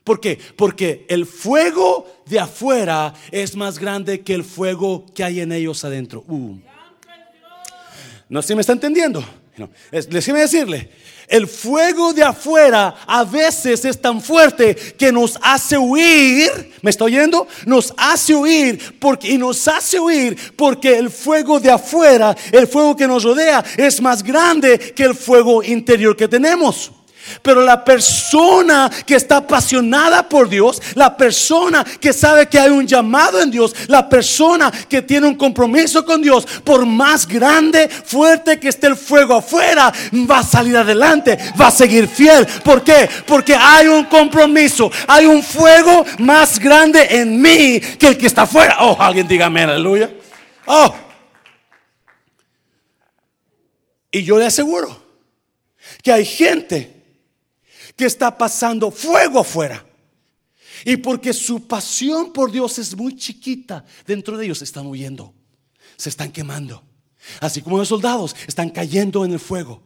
[0.03, 0.39] ¿Por qué?
[0.55, 5.83] Porque el fuego de afuera es más grande que el fuego que hay en ellos
[5.83, 6.23] adentro.
[6.27, 6.57] Uh.
[8.29, 9.23] No sé si me está entendiendo.
[9.57, 9.69] No.
[9.91, 10.91] Déjeme decirle,
[11.27, 16.73] el fuego de afuera a veces es tan fuerte que nos hace huir.
[16.81, 17.47] ¿Me está oyendo?
[17.65, 22.95] Nos hace huir porque, y nos hace huir porque el fuego de afuera, el fuego
[22.95, 26.91] que nos rodea, es más grande que el fuego interior que tenemos.
[27.41, 32.87] Pero la persona que está apasionada por Dios, la persona que sabe que hay un
[32.87, 38.59] llamado en Dios, la persona que tiene un compromiso con Dios, por más grande, fuerte
[38.59, 39.91] que esté el fuego afuera,
[40.29, 42.45] va a salir adelante, va a seguir fiel.
[42.63, 43.09] ¿Por qué?
[43.25, 48.43] Porque hay un compromiso, hay un fuego más grande en mí que el que está
[48.43, 48.77] afuera.
[48.81, 50.09] Oh, alguien dígame aleluya.
[50.65, 50.93] Oh.
[54.11, 55.03] Y yo le aseguro
[56.01, 56.94] que hay gente
[57.95, 59.85] que está pasando fuego afuera.
[60.83, 65.33] Y porque su pasión por Dios es muy chiquita, dentro de ellos se están huyendo,
[65.95, 66.83] se están quemando.
[67.39, 69.81] Así como los soldados están cayendo en el fuego.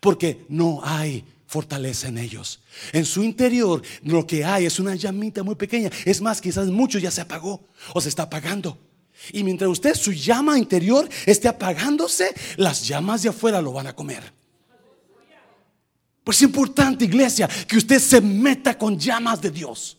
[0.00, 2.60] Porque no hay fortaleza en ellos.
[2.92, 5.90] En su interior lo que hay es una llamita muy pequeña.
[6.04, 8.78] Es más, quizás mucho ya se apagó o se está apagando.
[9.32, 13.94] Y mientras usted su llama interior esté apagándose, las llamas de afuera lo van a
[13.94, 14.32] comer.
[16.24, 19.98] Pues es importante, iglesia, que usted se meta con llamas de Dios.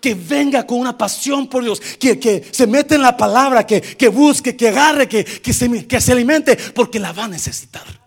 [0.00, 3.80] Que venga con una pasión por Dios, que, que se meta en la palabra, que,
[3.80, 8.05] que busque, que agarre, que, que, se, que se alimente, porque la va a necesitar.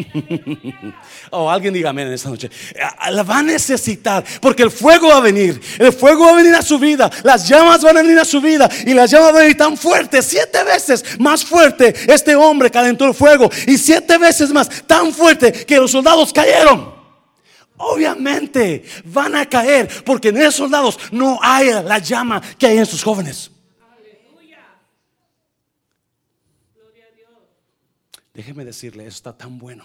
[1.30, 2.50] oh, alguien diga amén en esta noche.
[2.98, 5.60] Ah, la va a necesitar porque el fuego va a venir.
[5.78, 7.10] El fuego va a venir a su vida.
[7.22, 8.68] Las llamas van a venir a su vida.
[8.86, 11.94] Y las llamas van a venir tan fuerte, siete veces más fuerte.
[12.12, 13.50] Este hombre calentó el fuego.
[13.66, 16.94] Y siete veces más, tan fuerte que los soldados cayeron.
[17.76, 22.86] Obviamente van a caer porque en esos soldados no hay la llama que hay en
[22.86, 23.50] sus jóvenes.
[28.40, 29.84] Déjeme decirle, eso está tan bueno.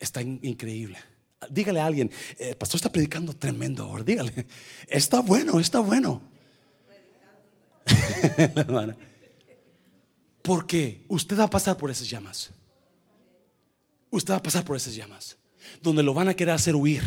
[0.00, 0.98] Está increíble.
[1.48, 4.02] Dígale a alguien, el eh, pastor está predicando tremendo ahora.
[4.02, 4.46] Dígale,
[4.88, 6.20] está bueno, está bueno.
[10.42, 12.50] Porque usted va a pasar por esas llamas.
[14.10, 15.36] Usted va a pasar por esas llamas.
[15.80, 17.04] Donde lo van a querer hacer huir.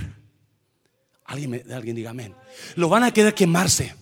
[1.25, 2.33] Alguien, alguien diga amén.
[2.77, 3.93] Lo van a querer quemarse.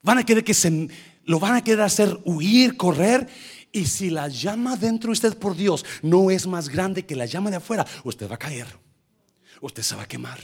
[0.00, 0.88] Van a querer que se
[1.26, 3.28] lo van a querer hacer huir, correr
[3.74, 7.26] y si la llama dentro de usted por Dios no es más grande que la
[7.26, 8.66] llama de afuera, usted va a caer.
[9.60, 10.38] Usted se va a quemar.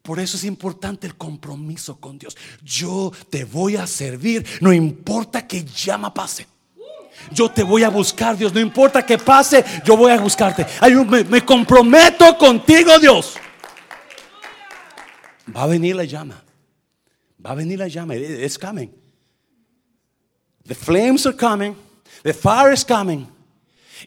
[0.00, 2.36] Por eso es importante el compromiso con Dios.
[2.64, 6.46] Yo te voy a servir, no importa que llama pase.
[7.32, 8.54] Yo te voy a buscar, Dios.
[8.54, 10.66] No importa que pase, yo voy a buscarte.
[11.06, 13.34] me, me comprometo contigo, Dios.
[15.54, 16.42] Va a venir la llama.
[17.44, 18.16] Va a venir la llama.
[18.16, 19.07] It's coming.
[20.68, 21.74] The flames are coming.
[22.22, 23.26] The fire is coming.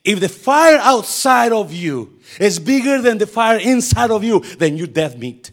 [0.03, 4.77] If the fire outside of you is bigger than the fire inside of you, then
[4.77, 5.51] you dead meat.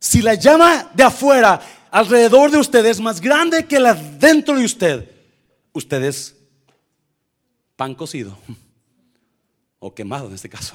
[0.00, 4.64] Si la llama de afuera alrededor de usted es más grande que la dentro de
[4.64, 5.08] usted,
[5.72, 6.34] usted es
[7.76, 8.36] pan cocido
[9.78, 10.74] o quemado en este caso.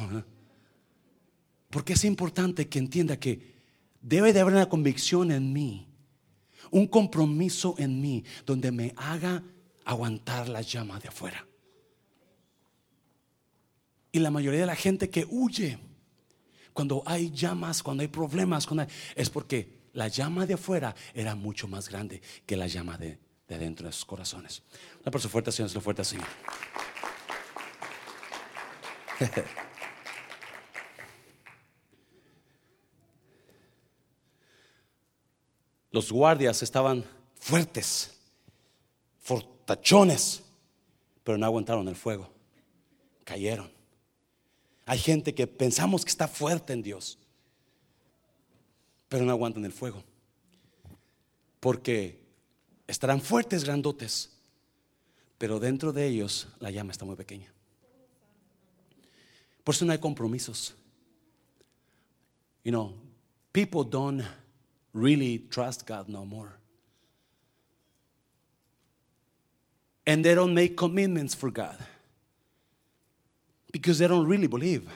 [1.69, 3.53] Porque es importante que entienda que
[4.01, 5.92] debe de haber una convicción en mí
[6.73, 9.43] un compromiso en mí donde me haga
[9.86, 11.47] aguantar la llama de afuera.
[14.12, 15.77] Y la mayoría de la gente que huye
[16.73, 18.67] cuando hay llamas, cuando hay problemas,
[19.15, 23.57] es porque la llama de afuera era mucho más grande que la llama de, de
[23.59, 24.63] dentro de sus corazones.
[25.01, 26.17] Una persona fuerte, Señor, lo fuerte así.
[35.93, 38.17] Los guardias estaban fuertes,
[39.19, 40.41] fortachones,
[41.23, 42.29] pero no aguantaron el fuego.
[43.23, 43.71] Cayeron.
[44.88, 47.19] Hay gente que pensamos que está fuerte en Dios,
[49.08, 50.03] pero no aguantan el fuego.
[51.60, 52.19] Porque
[52.88, 54.32] estarán fuertes, grandotes,
[55.38, 57.53] pero dentro de ellos la llama está muy pequeña.
[59.63, 60.73] Por eso no hay compromisos.
[62.63, 62.95] You know,
[63.51, 64.23] people don't
[64.93, 66.53] really trust God no more.
[70.06, 71.77] And they don't make commitments for God
[73.71, 74.88] because they don't really believe.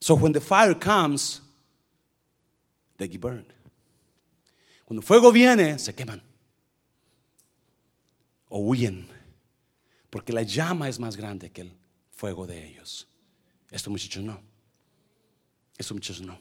[0.00, 1.40] So when the fire comes,
[2.98, 3.52] they get burned.
[4.86, 6.22] Cuando el fuego viene, se queman
[8.50, 9.06] o huyen,
[10.10, 11.72] porque la llama es más grande que el
[12.10, 13.06] fuego de ellos.
[13.70, 14.40] Estos muchachos no.
[15.78, 16.38] Estos muchachos no.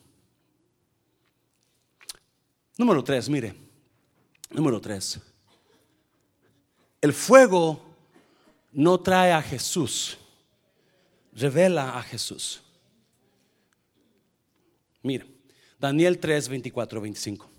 [2.77, 3.55] Número tres, mire.
[4.51, 5.19] Número tres.
[7.01, 7.81] El fuego
[8.71, 10.17] no trae a Jesús,
[11.33, 12.61] revela a Jesús.
[15.03, 15.25] Mira,
[15.79, 17.49] Daniel 3, 24, 25.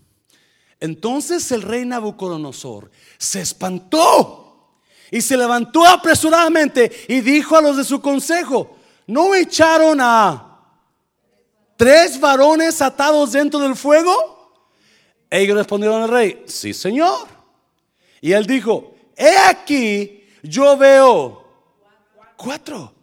[0.81, 7.85] Entonces el rey Nabucodonosor se espantó y se levantó apresuradamente y dijo a los de
[7.85, 8.77] su consejo,
[9.07, 10.61] ¿no echaron a
[11.77, 14.38] tres varones atados dentro del fuego?
[15.31, 17.29] Ellos respondieron al rey, sí señor.
[18.21, 21.45] Y él dijo, he aquí, yo veo
[22.37, 22.95] cuatro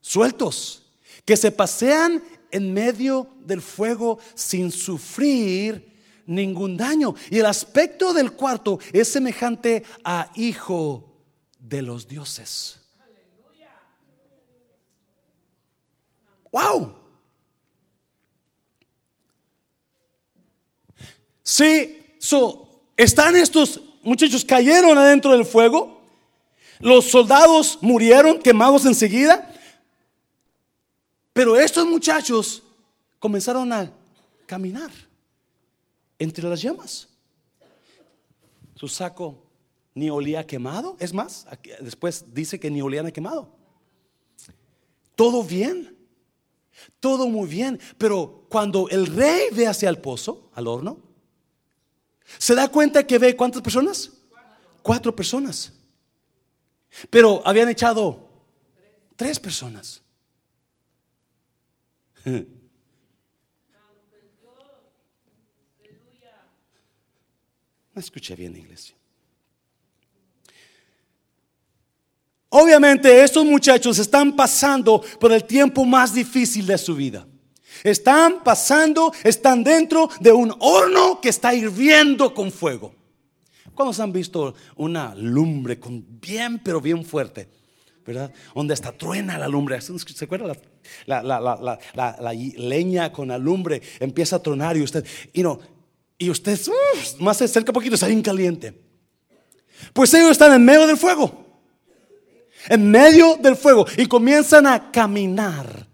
[0.00, 0.82] sueltos
[1.24, 5.88] que se pasean en medio del fuego sin sufrir
[6.26, 7.14] ningún daño.
[7.30, 11.12] Y el aspecto del cuarto es semejante a hijo
[11.58, 12.80] de los dioses.
[16.50, 16.97] Wow.
[21.50, 21.98] Sí,
[22.94, 26.02] están estos muchachos, cayeron adentro del fuego.
[26.78, 29.50] Los soldados murieron quemados enseguida.
[31.32, 32.62] Pero estos muchachos
[33.18, 33.90] comenzaron a
[34.44, 34.90] caminar
[36.18, 37.08] entre las llamas.
[38.74, 39.42] Su saco
[39.94, 40.98] ni olía quemado.
[41.00, 41.46] Es más,
[41.80, 43.48] después dice que ni olían a quemado.
[45.14, 45.96] Todo bien.
[47.00, 47.80] Todo muy bien.
[47.96, 51.07] Pero cuando el rey ve hacia el pozo, al horno,
[52.36, 54.10] se da cuenta que ve cuántas personas?
[54.82, 55.72] Cuatro personas.
[57.08, 58.28] Pero habían echado
[59.16, 60.02] tres personas.
[67.94, 68.94] No escuché bien, iglesia.
[72.50, 77.26] Obviamente estos muchachos están pasando por el tiempo más difícil de su vida.
[77.84, 82.94] Están pasando, están dentro de un horno que está hirviendo con fuego.
[83.74, 87.48] ¿Cuántos han visto una lumbre con bien, pero bien fuerte?
[88.04, 88.32] ¿Verdad?
[88.54, 89.80] Donde hasta truena la lumbre.
[89.80, 90.56] ¿Se acuerda?
[91.06, 95.60] La, leña con la lumbre empieza a tronar y usted, y no,
[96.18, 96.58] y usted
[97.20, 98.74] más se acerca poquito, está bien caliente.
[99.92, 101.46] Pues ellos están en medio del fuego.
[102.68, 103.86] En medio del fuego.
[103.96, 105.86] Y comienzan a caminar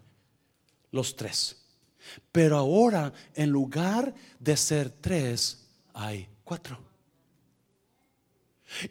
[0.91, 1.64] los tres.
[2.35, 5.57] Pero ahora, en lugar de ser tres,
[5.93, 6.77] hay cuatro.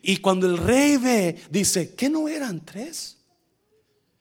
[0.00, 3.18] Y cuando el rey ve, dice, ¿qué no eran tres?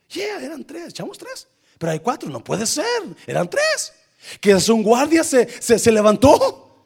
[0.09, 1.47] Yeah, eran tres, echamos tres.
[1.78, 2.84] Pero hay cuatro, no puede ser,
[3.26, 3.93] eran tres.
[4.41, 6.86] Que un guardia, se, se, levantó.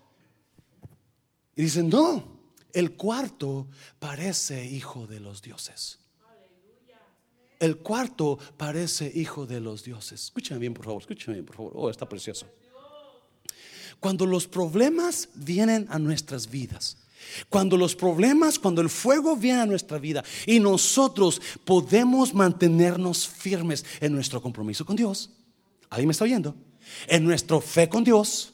[1.56, 2.24] Y dice, no,
[2.72, 3.68] el cuarto
[3.98, 5.98] parece hijo de los dioses.
[7.60, 10.26] El cuarto parece hijo de los dioses.
[10.26, 11.72] Escúchame bien, por favor, escúchame bien, por favor.
[11.76, 12.48] Oh, está precioso.
[14.00, 16.98] Cuando los problemas vienen a nuestras vidas,
[17.50, 23.84] cuando los problemas, cuando el fuego viene a nuestra vida y nosotros podemos mantenernos firmes
[24.00, 25.32] en nuestro compromiso con Dios.
[25.90, 26.56] ¿Alguien me está oyendo?
[27.08, 28.54] En nuestra fe con Dios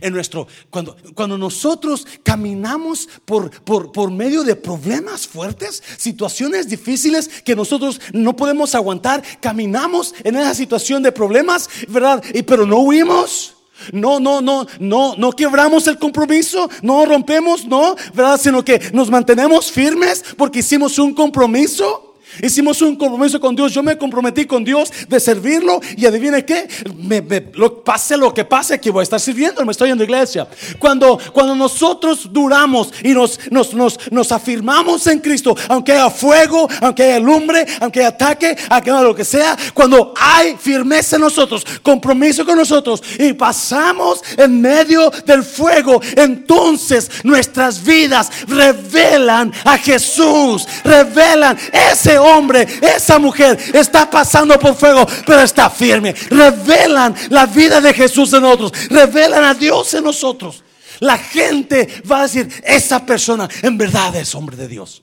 [0.00, 7.28] en nuestro, cuando, cuando nosotros caminamos por, por, por, medio de problemas fuertes, situaciones difíciles
[7.44, 12.22] que nosotros no podemos aguantar, caminamos en esa situación de problemas, ¿verdad?
[12.46, 13.54] Pero no huimos.
[13.92, 18.38] No, no, no, no, no quebramos el compromiso, no rompemos, no, ¿verdad?
[18.38, 22.09] Sino que nos mantenemos firmes porque hicimos un compromiso.
[22.42, 23.72] Hicimos un compromiso con Dios.
[23.72, 25.80] Yo me comprometí con Dios de servirlo.
[25.96, 29.64] Y adivine qué, me, pase lo que pase, que voy a estar sirviendo.
[29.64, 30.48] Me estoy en la iglesia.
[30.78, 36.68] Cuando, cuando nosotros duramos y nos, nos, nos, nos afirmamos en Cristo, aunque haya fuego,
[36.80, 41.22] aunque haya lumbre, aunque haya ataque, aunque haya lo que sea, cuando hay firmeza en
[41.22, 49.78] nosotros, compromiso con nosotros y pasamos en medio del fuego, entonces nuestras vidas revelan a
[49.78, 56.12] Jesús, revelan ese hombre, esa mujer está pasando por fuego, pero está firme.
[56.12, 60.62] Revelan la vida de Jesús en nosotros, revelan a Dios en nosotros.
[61.00, 65.02] La gente va a decir, esa persona en verdad es hombre de Dios.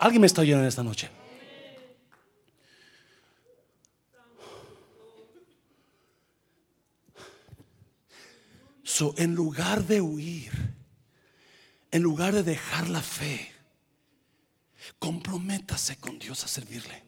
[0.00, 1.08] ¿Alguien me está oyendo esta noche?
[8.82, 10.52] So, en lugar de huir,
[11.92, 13.51] en lugar de dejar la fe,
[14.98, 17.02] Comprométase con Dios a servirle.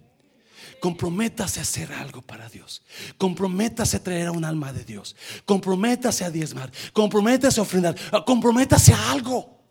[0.81, 2.83] Comprométase a hacer algo para Dios.
[3.19, 5.17] Comprométase a traer a un alma de Dios.
[5.45, 6.71] Comprométase a diezmar.
[6.93, 7.97] Comprométase a ofrendar.
[8.25, 9.63] Comprométase a algo.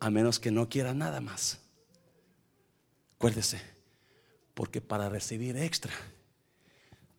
[0.00, 1.58] A menos que no quiera nada más.
[3.16, 3.60] Acuérdese,
[4.54, 5.92] porque para recibir extra,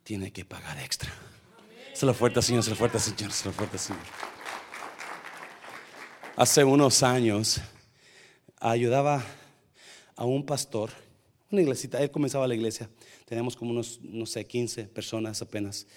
[0.03, 1.11] tiene que pagar extra.
[1.93, 4.01] Se lo fuerte, Señor, se lo fuerte, Señor, se lo fuerte, Señor.
[6.37, 7.59] Hace unos años
[8.61, 9.25] ayudaba
[10.19, 10.91] a un pastor,
[11.49, 12.89] una iglesita, él comenzaba la iglesia,
[13.25, 15.87] teníamos como unos, no sé, 15 personas apenas,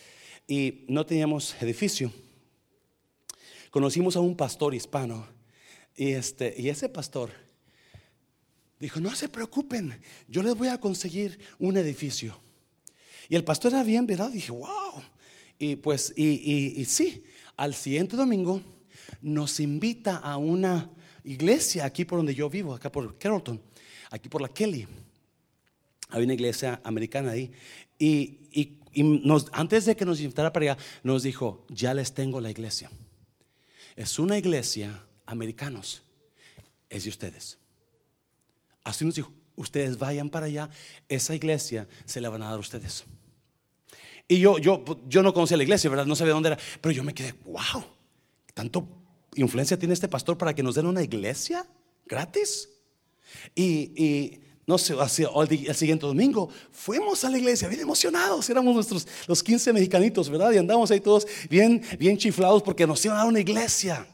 [0.46, 2.12] y no teníamos edificio.
[3.70, 5.26] Conocimos a un pastor hispano,
[5.96, 7.30] y, este, y ese pastor
[8.78, 12.38] dijo, no se preocupen, yo les voy a conseguir un edificio.
[13.28, 14.30] Y el pastor era bien, ¿verdad?
[14.30, 15.02] dije, wow.
[15.58, 17.24] Y pues, y, y, y sí,
[17.56, 18.62] al siguiente domingo
[19.20, 20.92] nos invita a una
[21.24, 23.71] iglesia aquí por donde yo vivo, acá por Carrollton
[24.12, 24.86] aquí por la Kelly.
[26.10, 27.50] Había una iglesia americana ahí.
[27.98, 28.38] Y,
[29.52, 32.90] antes de que nos invitara para allá, nos dijo, ya les tengo la iglesia.
[33.96, 36.02] Es una iglesia americanos.
[36.90, 37.58] Es de ustedes.
[38.84, 40.68] Así nos dijo, ustedes vayan para allá.
[41.08, 43.04] Esa iglesia se la van a dar ustedes.
[44.28, 46.04] Y yo, yo, yo no conocía la iglesia, ¿verdad?
[46.04, 46.58] No sabía dónde era.
[46.82, 47.82] Pero yo me quedé, wow,
[48.52, 48.86] tanto
[49.34, 51.66] influencia tiene este pastor para que nos den una iglesia
[52.06, 52.68] gratis?
[53.54, 59.42] Y, no sé, el siguiente domingo fuimos a la iglesia bien emocionados, éramos nuestros los
[59.42, 60.52] 15 mexicanitos, ¿verdad?
[60.52, 64.06] Y andamos ahí todos bien, bien chiflados porque nos iban a dar una iglesia.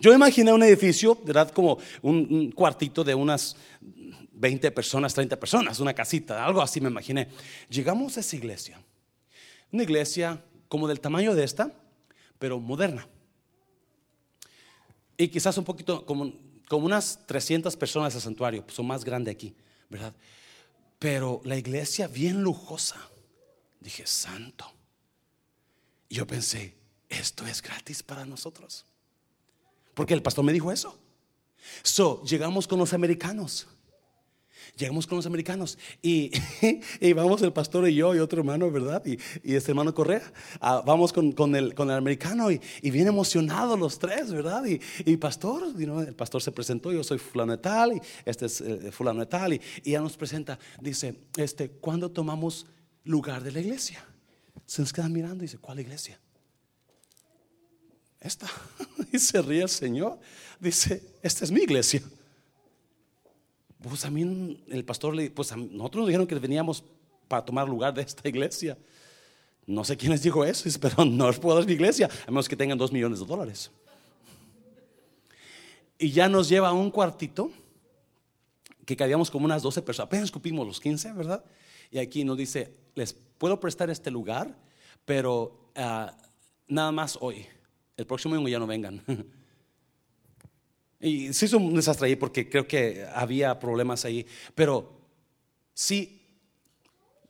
[0.00, 1.50] Yo imaginé un edificio, ¿verdad?
[1.50, 3.56] Como un, cuartito de unas
[4.32, 7.28] 20 personas, 30 personas, una casita, algo así me imaginé.
[7.68, 8.80] Llegamos a esa iglesia,
[9.72, 11.72] una iglesia como del tamaño de esta,
[12.38, 13.08] pero moderna.
[15.16, 16.32] Y quizás un poquito, como,
[16.68, 19.54] como unas 300 personas al santuario, son más grande aquí,
[19.88, 20.14] ¿verdad?
[20.98, 22.96] Pero la iglesia bien lujosa.
[23.80, 24.70] Dije, santo.
[26.08, 26.76] Y yo pensé,
[27.08, 28.84] esto es gratis para nosotros.
[29.94, 30.98] Porque el pastor me dijo eso.
[31.82, 33.66] So, llegamos con los americanos.
[34.78, 36.30] Llegamos con los americanos y,
[37.00, 39.04] y, vamos el pastor y yo y otro hermano, ¿verdad?
[39.04, 40.32] Y, y este hermano Correa.
[40.60, 44.64] Ah, vamos con, con, el, con el americano y, y bien emocionados los tres, ¿verdad?
[44.66, 48.92] Y, y pastor, el pastor se presentó, yo soy fulano tal y este es eh,
[48.92, 52.66] fulano tal y, ya nos presenta, dice, este, ¿cuándo tomamos
[53.04, 54.04] lugar de la iglesia?
[54.64, 56.20] Se nos queda mirando y dice, ¿cuál iglesia?
[58.20, 58.48] Esta.
[59.10, 60.18] Y se ríe el Señor.
[60.60, 62.02] Dice, esta es mi iglesia.
[63.82, 66.82] Pues a mí el pastor le pues a nosotros nos dijeron que veníamos
[67.28, 68.76] para tomar lugar de esta iglesia.
[69.66, 72.48] No sé quién les dijo eso, pero no les puedo dar mi iglesia, a menos
[72.48, 73.70] que tengan dos millones de dólares.
[75.98, 77.50] Y ya nos lleva a un cuartito
[78.86, 80.06] que cabíamos como unas 12 personas.
[80.06, 81.44] Apenas escupimos los 15, ¿verdad?
[81.90, 84.56] Y aquí nos dice, les puedo prestar este lugar,
[85.04, 86.16] pero ah,
[86.66, 87.46] nada más hoy.
[87.96, 89.02] El próximo año ya no vengan.
[91.00, 94.26] Y se hizo un desastre ahí porque creo que había problemas ahí.
[94.54, 95.00] Pero
[95.72, 96.18] sí,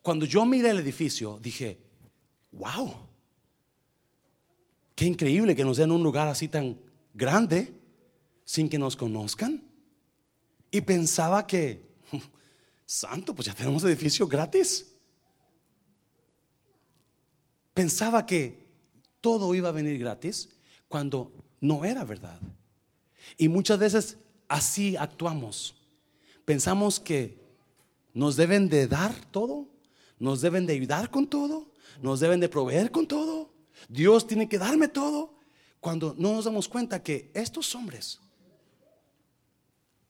[0.03, 1.79] cuando yo miré el edificio, dije,
[2.53, 2.95] wow,
[4.95, 6.79] qué increíble que nos den un lugar así tan
[7.13, 7.75] grande
[8.45, 9.63] sin que nos conozcan.
[10.71, 11.87] Y pensaba que,
[12.87, 14.95] santo, pues ya tenemos edificio gratis.
[17.75, 18.67] Pensaba que
[19.21, 20.49] todo iba a venir gratis
[20.89, 22.41] cuando no era verdad.
[23.37, 25.75] Y muchas veces así actuamos.
[26.45, 27.39] Pensamos que
[28.15, 29.69] nos deben de dar todo,
[30.19, 33.53] nos deben de ayudar con todo, nos deben de proveer con todo.
[33.89, 35.39] Dios tiene que darme todo.
[35.81, 38.21] Cuando no nos damos cuenta que estos hombres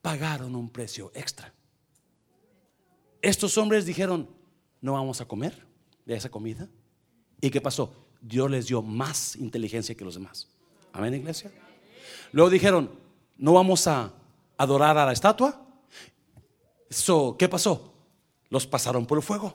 [0.00, 1.52] pagaron un precio extra.
[3.20, 4.28] Estos hombres dijeron,
[4.80, 5.66] no vamos a comer
[6.06, 6.68] de esa comida.
[7.40, 7.92] ¿Y qué pasó?
[8.20, 10.48] Dios les dio más inteligencia que los demás.
[10.92, 11.52] Amén, iglesia.
[12.32, 12.90] Luego dijeron,
[13.36, 14.12] no vamos a
[14.56, 15.64] adorar a la estatua.
[16.90, 17.92] So, ¿Qué pasó?
[18.50, 19.54] Los pasaron por el fuego.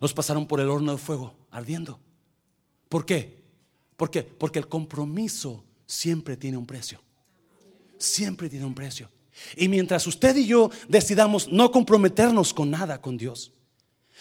[0.00, 1.98] Los pasaron por el horno de fuego ardiendo.
[2.88, 3.42] ¿Por qué?
[3.96, 4.22] ¿Por qué?
[4.22, 7.00] Porque el compromiso siempre tiene un precio.
[7.98, 9.10] Siempre tiene un precio.
[9.56, 13.52] Y mientras usted y yo decidamos no comprometernos con nada con Dios,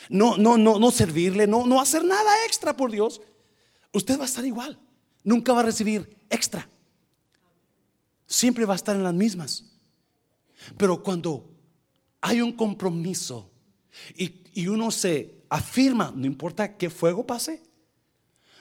[0.09, 3.21] no, no, no, no servirle, no, no hacer nada extra por Dios,
[3.91, 4.79] usted va a estar igual.
[5.23, 6.67] Nunca va a recibir extra.
[8.25, 9.65] Siempre va a estar en las mismas.
[10.77, 11.49] Pero cuando
[12.21, 13.51] hay un compromiso
[14.15, 17.63] y, uno se afirma, no importa qué fuego pase,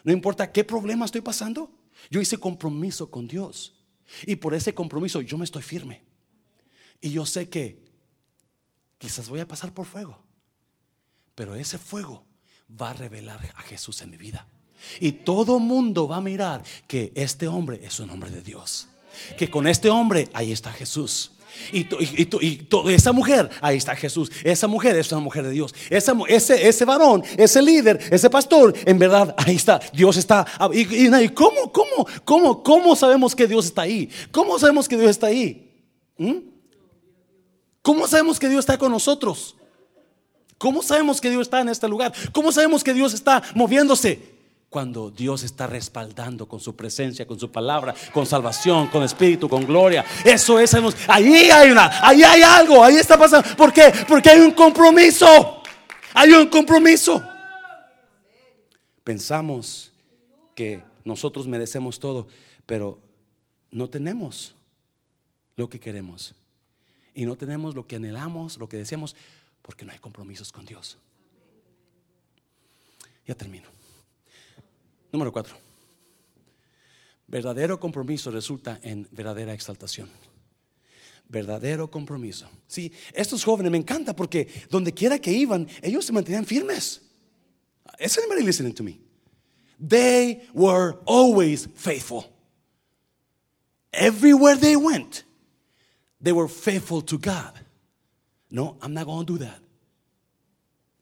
[0.04, 1.70] no importa qué problema estoy pasando,
[2.10, 3.74] yo hice compromiso con Dios.
[4.26, 6.02] Y por ese compromiso yo me estoy firme.
[7.00, 7.84] Y yo sé que
[8.96, 10.18] quizás voy a pasar por fuego,
[11.34, 12.24] pero ese fuego
[12.80, 14.46] va a revelar a Jesús en mi vida.
[15.00, 18.88] Y todo mundo va a mirar que este hombre es un hombre de Dios.
[19.36, 21.32] Que con este hombre ahí está Jesús.
[21.72, 21.86] Y,
[22.92, 24.30] esa mujer, ahí está Jesús.
[24.44, 25.74] Esa mujer es una mujer de Dios.
[25.90, 29.80] ese, ese varón, ese líder, ese pastor, en verdad, ahí está.
[29.92, 30.46] Dios está.
[30.72, 34.08] Y, cómo, cómo, cómo, cómo sabemos que Dios está ahí?
[34.30, 35.72] ¿Cómo sabemos que Dios está ahí?
[36.16, 36.36] ¿Mm?
[37.82, 39.56] ¿Cómo sabemos que Dios está con nosotros?
[40.58, 42.12] ¿Cómo sabemos que Dios está en este lugar?
[42.32, 44.37] ¿Cómo sabemos que Dios está moviéndose?
[44.68, 49.64] Cuando Dios está respaldando con su presencia, con su palabra, con salvación, con espíritu, con
[49.64, 50.04] gloria.
[50.24, 50.74] Eso es,
[51.08, 53.48] ahí hay una, ahí hay algo, ahí está pasando.
[53.56, 53.92] ¿Por qué?
[54.06, 55.62] Porque hay un compromiso.
[56.12, 57.22] Hay un compromiso.
[59.04, 59.90] Pensamos
[60.54, 62.28] que nosotros merecemos todo,
[62.66, 62.98] pero
[63.70, 64.54] no tenemos
[65.56, 66.34] lo que queremos.
[67.14, 69.16] Y no tenemos lo que anhelamos, lo que deseamos,
[69.62, 70.98] porque no hay compromisos con Dios.
[73.26, 73.77] Ya termino.
[75.12, 75.56] Número cuatro.
[77.26, 80.08] Verdadero compromiso resulta en verdadera exaltación.
[81.28, 82.48] Verdadero compromiso.
[82.66, 87.02] Sí, estos jóvenes me encanta porque donde quiera que iban, ellos se mantenían firmes.
[87.98, 88.98] ¿Es anybody listening to me?
[89.78, 92.24] They were always faithful.
[93.92, 95.24] Everywhere they went,
[96.20, 97.52] they were faithful to God.
[98.50, 99.60] No, I'm not going to do that.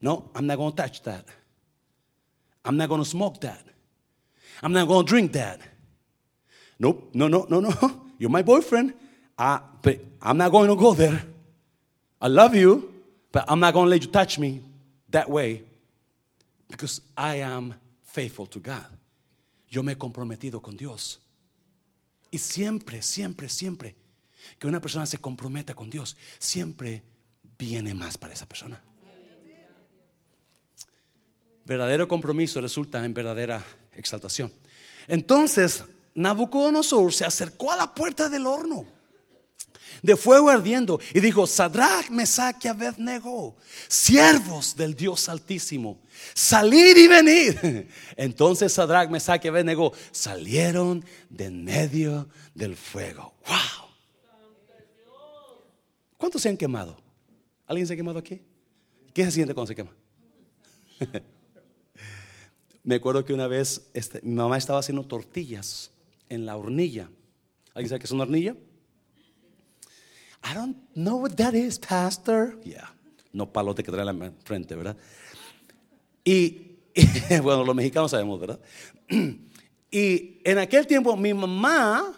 [0.01, 1.25] No, I'm not going to touch that.
[2.63, 3.63] I'm not going to smoke that.
[4.61, 5.59] I'm not going to drink that.
[6.79, 8.01] Nope, no, no, no, no.
[8.19, 8.93] You're my boyfriend.
[9.37, 11.21] I, but I'm not going to go there.
[12.19, 12.93] I love you,
[13.31, 14.61] but I'm not going to let you touch me
[15.09, 15.63] that way
[16.69, 18.85] because I am faithful to God.
[19.69, 21.19] Yo me he comprometido con Dios.
[22.31, 23.95] Y siempre, siempre, siempre
[24.57, 27.03] que una persona se comprometa con Dios, siempre
[27.57, 28.81] viene más para esa persona.
[31.65, 33.63] Verdadero compromiso resulta en verdadera
[33.97, 34.51] exaltación.
[35.07, 35.83] Entonces,
[36.15, 38.85] Nabucodonosor se acercó a la puerta del horno
[40.01, 43.55] de fuego ardiendo y dijo, Sadrach, Mesach y Abednego,
[43.87, 45.99] siervos del Dios Altísimo,
[46.33, 47.55] salid y venid.
[48.15, 53.33] Entonces Sadrach, Mesach y Abednego salieron de en medio del fuego.
[53.47, 53.87] Wow.
[56.17, 56.97] ¿Cuántos se han quemado?
[57.65, 58.41] ¿Alguien se ha quemado aquí?
[59.13, 59.91] ¿Qué se siente cuando se quema?
[62.87, 65.91] Me acuerdo que una vez este, mi mamá estaba haciendo tortillas
[66.29, 67.09] en la hornilla.
[67.73, 68.55] ¿Alguien sabe qué es una hornilla?
[70.41, 72.57] I don't know what that is, pastor.
[72.63, 72.95] Yeah,
[73.33, 74.95] no palote que trae la frente, ¿verdad?
[76.23, 76.77] Y,
[77.43, 78.59] bueno, los mexicanos sabemos, ¿verdad?
[79.91, 82.13] Y en aquel tiempo mi mamá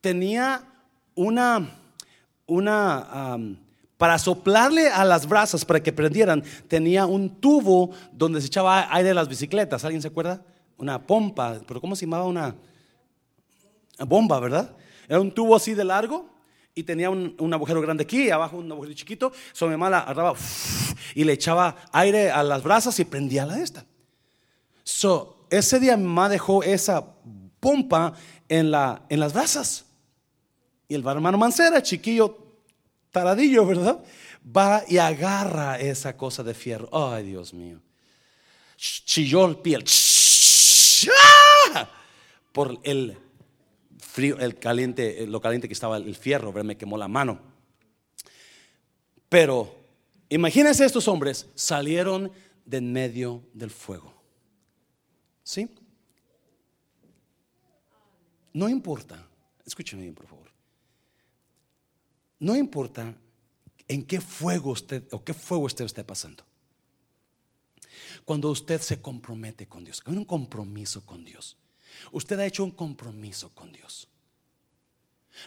[0.00, 0.72] tenía
[1.16, 1.80] una,
[2.46, 3.38] una,
[3.96, 9.10] para soplarle a las brasas para que prendieran, tenía un tubo donde se echaba aire
[9.10, 9.84] de las bicicletas.
[9.84, 10.42] ¿Alguien se acuerda?
[10.76, 12.54] Una pompa, pero ¿cómo se llamaba una?
[14.04, 14.76] bomba, ¿verdad?
[15.08, 16.28] Era un tubo así de largo
[16.74, 19.32] y tenía un, agujero grande aquí, y abajo un agujero chiquito.
[19.62, 20.34] Mi mamá agarraba
[21.14, 23.86] y le echaba aire a las brasas y prendía la esta.
[24.84, 27.02] So, ese día mi mamá dejó esa
[27.60, 28.12] pompa
[28.48, 29.86] en, la, en las brasas.
[30.88, 32.45] Y el hermano Mancera, chiquillo,
[33.16, 34.04] taradillo, ¿verdad?
[34.44, 36.90] Va y agarra esa cosa de fierro.
[36.92, 37.80] Ay, Dios mío.
[38.76, 39.82] Chilló el piel.
[41.72, 41.88] ¡Ah!
[42.52, 43.16] Por el
[43.98, 47.40] frío, el caliente, eh, lo caliente que estaba el fierro, me quemó la mano.
[49.30, 49.74] Pero
[50.28, 52.30] imagínense estos hombres salieron
[52.66, 54.12] de en medio del fuego.
[55.42, 55.70] ¿Sí?
[58.52, 59.26] No importa,
[59.64, 60.35] escúcheme bien por favor.
[62.38, 63.14] No importa
[63.88, 66.44] en qué fuego usted o qué fuego usted esté pasando.
[68.24, 71.56] Cuando usted se compromete con Dios, con un compromiso con Dios.
[72.12, 74.08] Usted ha hecho un compromiso con Dios.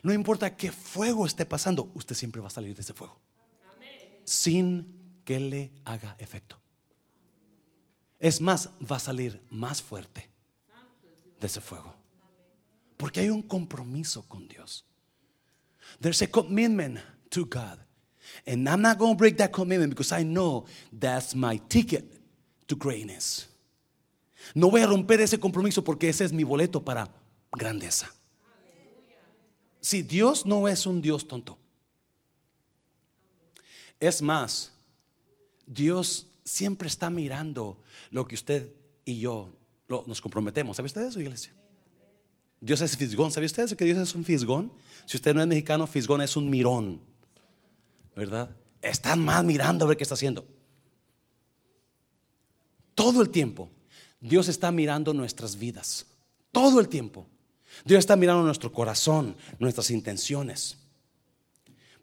[0.03, 3.19] No importa qué fuego esté pasando, usted siempre va a salir de ese fuego.
[4.23, 6.59] Sin que le haga efecto.
[8.19, 10.29] Es más, va a salir más fuerte
[11.39, 11.95] de ese fuego.
[12.97, 14.85] Porque hay un compromiso con Dios.
[15.99, 16.99] There's a commitment
[17.31, 17.79] to God.
[18.45, 22.05] And I'm not going to break that commitment because I know that's my ticket
[22.67, 23.47] to greatness.
[24.55, 27.09] No voy a romper ese compromiso porque ese es mi boleto para
[27.51, 28.09] grandeza.
[29.81, 31.57] Si Dios no es un Dios tonto.
[33.99, 34.71] Es más,
[35.65, 37.81] Dios siempre está mirando
[38.11, 38.73] lo que usted
[39.05, 39.49] y yo
[39.87, 40.77] nos comprometemos.
[40.77, 41.53] ¿Sabe usted eso, iglesia?
[42.61, 43.31] Dios es fisgón.
[43.31, 44.71] ¿Sabe usted que Dios es un fisgón?
[45.05, 47.01] Si usted no es mexicano, fisgón es un mirón.
[48.15, 48.49] ¿Verdad?
[48.81, 50.45] Están más mirando a ver qué está haciendo.
[52.95, 53.69] Todo el tiempo.
[54.19, 56.05] Dios está mirando nuestras vidas.
[56.51, 57.27] Todo el tiempo.
[57.85, 60.77] Dios está mirando nuestro corazón, nuestras intenciones.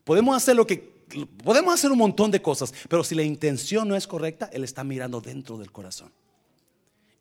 [0.04, 0.96] Podemos hacer lo que
[1.44, 4.82] podemos hacer un montón de cosas, pero si la intención no es correcta, él está
[4.84, 6.12] mirando dentro del corazón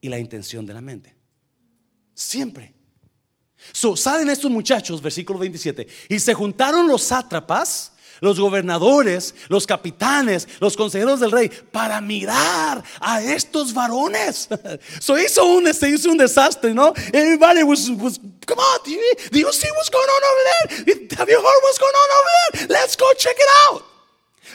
[0.02, 1.16] y la intención de la mente.
[2.14, 2.75] Siempre.
[3.72, 7.92] So, salen estos muchachos, versículo 27, y se juntaron los sátrapas
[8.22, 14.50] los gobernadores, los capitanes, los consejeros del rey, para mirar a estos varones.
[15.00, 16.94] So hizo un, se hizo un desastre, ¿no?
[17.14, 19.02] Everybody was, was come on, do you,
[19.32, 21.18] do you see what's going on over there?
[21.18, 22.68] Have you heard what's going on over there?
[22.70, 23.84] Let's go check it out.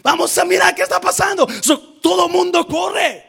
[0.03, 1.47] Vamos a mirar qué está pasando.
[1.63, 3.25] So, todo mundo corre.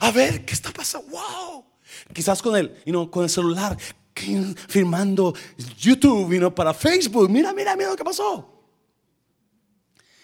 [0.00, 1.08] A ver, ¿qué está pasando?
[1.10, 1.64] Wow.
[2.12, 3.76] Quizás con el, you know, con el celular,
[4.14, 5.34] firmando
[5.78, 7.28] YouTube, you know, para Facebook.
[7.28, 8.48] Mira, mira, mira lo que pasó.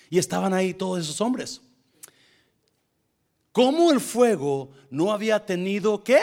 [0.08, 1.60] Y estaban ahí todos esos hombres.
[3.52, 6.22] ¿Cómo el fuego no había tenido qué?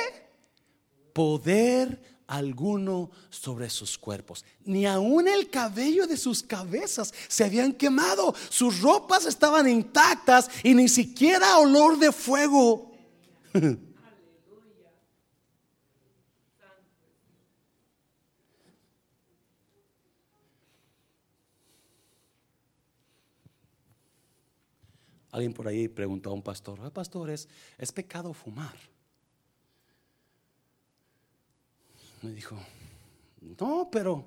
[1.14, 4.46] Poder alguno sobre sus cuerpos.
[4.66, 8.36] Ni aun el cabello de sus cabezas se habían quemado.
[8.50, 12.92] Sus ropas estaban intactas y ni siquiera olor de fuego.
[25.32, 27.48] Alguien por ahí preguntó a un pastor, "Ah, pastor, ¿es,
[27.78, 28.76] ¿es pecado fumar?
[32.22, 32.58] Me dijo,
[33.60, 34.26] no, pero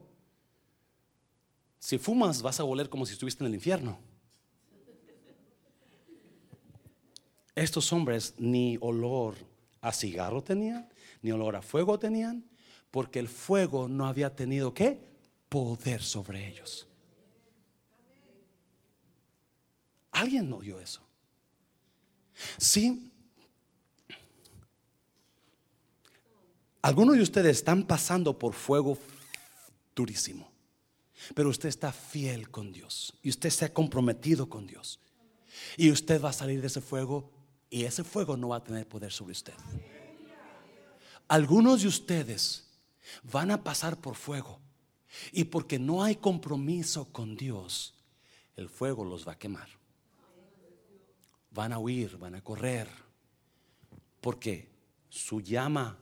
[1.79, 3.99] si fumas vas a oler como si estuviste en el infierno.
[7.55, 9.35] Estos hombres ni olor
[9.81, 10.89] a cigarro tenían,
[11.23, 12.45] ni olor a fuego tenían,
[12.91, 15.01] porque el fuego no había tenido qué
[15.49, 16.87] poder sobre ellos.
[20.21, 21.01] ¿Alguien no oyó eso?
[22.59, 23.11] Sí.
[26.83, 28.99] Algunos de ustedes están pasando por fuego
[29.97, 30.53] durísimo,
[31.35, 35.01] pero usted está fiel con Dios y usted se ha comprometido con Dios.
[35.79, 37.31] Y usted va a salir de ese fuego
[37.71, 39.55] y ese fuego no va a tener poder sobre usted.
[41.29, 42.67] Algunos de ustedes
[43.23, 44.61] van a pasar por fuego
[45.33, 47.95] y porque no hay compromiso con Dios,
[48.57, 49.80] el fuego los va a quemar.
[51.51, 52.89] Van a huir, van a correr,
[54.21, 54.69] porque
[55.09, 55.99] su llama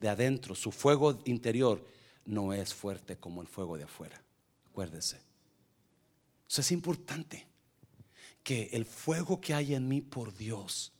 [0.00, 1.84] de adentro, su fuego interior,
[2.24, 4.20] no es fuerte como el fuego de afuera.
[4.70, 5.20] Acuérdese.
[6.48, 7.46] Eso es importante
[8.42, 10.92] que el fuego que hay en mí por Dios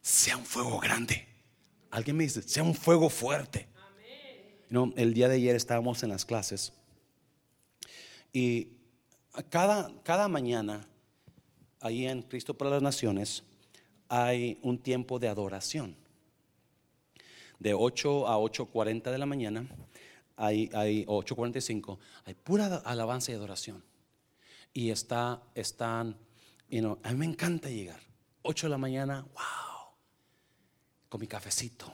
[0.00, 1.26] sea un fuego grande.
[1.90, 3.68] Alguien me dice, sea un fuego fuerte.
[4.68, 6.72] No, el día de ayer estábamos en las clases
[8.36, 8.68] y
[9.48, 10.86] cada, cada mañana,
[11.80, 13.42] ahí en Cristo para las Naciones,
[14.08, 15.96] hay un tiempo de adoración.
[17.58, 19.66] De 8 a 8.40 de la mañana,
[20.36, 23.82] hay, hay 8.45, hay pura alabanza y adoración.
[24.72, 26.16] Y está, están,
[26.68, 28.00] you know, a mí me encanta llegar.
[28.42, 29.90] 8 de la mañana, wow,
[31.08, 31.92] con mi cafecito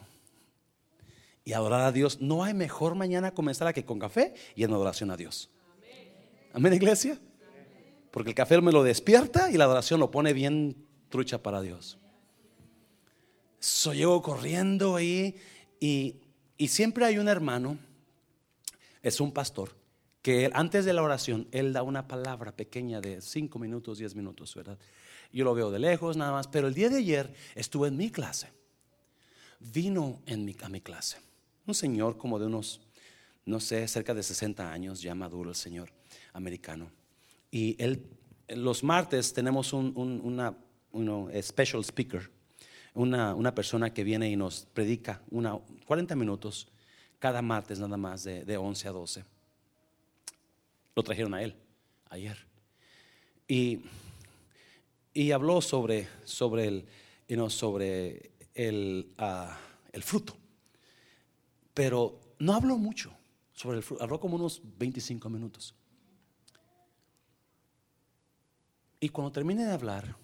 [1.45, 2.21] y adorar a Dios.
[2.21, 5.51] No hay mejor mañana comenzar que con café y en adoración a Dios.
[6.53, 7.19] Amén, iglesia.
[8.13, 11.99] Porque el café me lo despierta y la adoración lo pone bien trucha para Dios.
[13.59, 15.35] So llego corriendo ahí
[15.81, 16.21] y,
[16.57, 17.77] y siempre hay un hermano,
[19.03, 19.75] es un pastor,
[20.23, 24.55] que antes de la oración, él da una palabra pequeña de 5 minutos, 10 minutos,
[24.55, 24.79] ¿verdad?
[25.33, 28.11] Yo lo veo de lejos nada más, pero el día de ayer estuve en mi
[28.11, 28.53] clase.
[29.59, 31.19] Vino en mi, a mi clase
[31.67, 32.81] un señor como de unos,
[33.45, 35.93] no sé, cerca de 60 años, ya maduro el señor
[36.33, 36.91] americano.
[37.53, 38.05] Y él,
[38.49, 40.57] los martes tenemos un, una,
[41.41, 42.31] special speaker,
[42.95, 46.67] una, una, persona que viene y nos predica una, 40 minutos
[47.19, 49.25] cada martes nada más de, de 11 a 12.
[50.97, 51.55] Lo trajeron a él
[52.09, 52.39] ayer.
[53.47, 53.81] Y,
[55.13, 56.87] y habló sobre, sobre, el,
[57.29, 59.59] you sobre el, ah,
[59.93, 60.37] el fruto.
[61.75, 63.13] Pero no habló mucho
[63.53, 65.75] sobre el fruto, habló como unos 25 minutos.
[69.03, 70.15] Y cuando termine de hablar,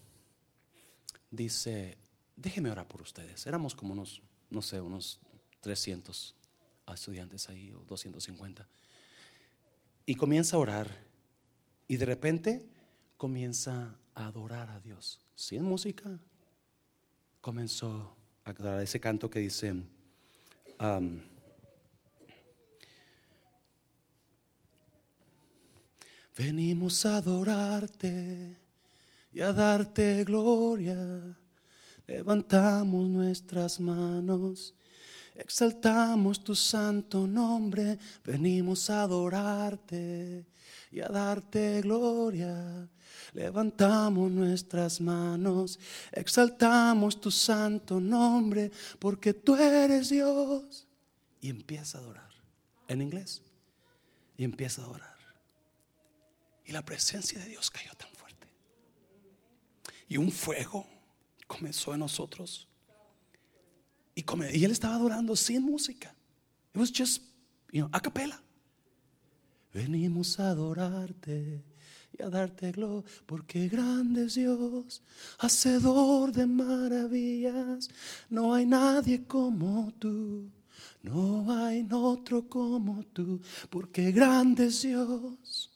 [1.33, 1.99] dice,
[2.37, 3.45] déjeme orar por ustedes.
[3.45, 5.19] Éramos como unos, no sé, unos
[5.63, 6.37] 300
[6.95, 8.69] estudiantes ahí o 250.
[10.07, 10.97] Y comienza a orar
[11.89, 12.69] y de repente
[13.17, 15.19] comienza a adorar a Dios.
[15.35, 16.17] Sin música,
[17.41, 21.21] comenzó a adorar ese canto que dice, um,
[26.37, 28.68] Venimos a adorarte
[29.33, 31.37] y a darte gloria.
[32.07, 34.75] Levantamos nuestras manos,
[35.35, 37.99] exaltamos tu santo nombre.
[38.25, 40.47] Venimos a adorarte
[40.91, 42.89] y a darte gloria.
[43.35, 45.79] Levantamos nuestras manos,
[46.13, 50.87] exaltamos tu santo nombre, porque tú eres Dios.
[51.41, 52.31] Y empieza a adorar
[52.89, 53.43] en inglés.
[54.39, 55.19] Y empieza a adorar.
[56.65, 58.09] Y la presencia de Dios cayó tan.
[60.09, 60.87] Y un fuego
[61.47, 62.67] comenzó en nosotros.
[64.15, 64.25] Y,
[64.65, 66.15] él estaba adorando sin música.
[66.75, 67.23] It was just,
[67.71, 68.43] you know, a capela.
[69.73, 71.63] Venimos a adorarte
[72.19, 75.03] y a darte gloria, porque grande es Dios,
[75.39, 77.89] hacedor de maravillas.
[78.29, 80.51] No hay nadie como tú,
[81.03, 83.41] no hay otro como tú,
[83.71, 85.71] porque grande es Dios.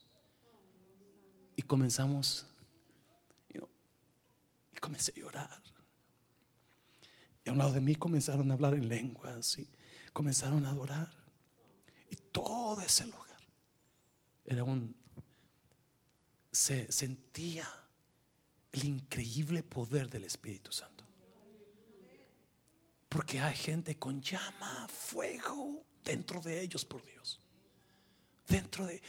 [1.55, 2.47] Y comenzamos,
[4.83, 5.63] comencé a llorar.
[7.45, 9.71] Y a un lado de mí comenzaron a hablar en lenguas y
[10.13, 11.11] comenzaron a adorar.
[12.11, 13.41] Y todo ese lugar
[14.45, 14.95] era un...
[16.51, 17.67] Se sentía
[18.73, 21.05] el increíble poder del Espíritu Santo.
[23.09, 27.41] Porque hay gente con llama, fuego dentro de ellos por Dios.
[28.49, 29.01] Dentro de...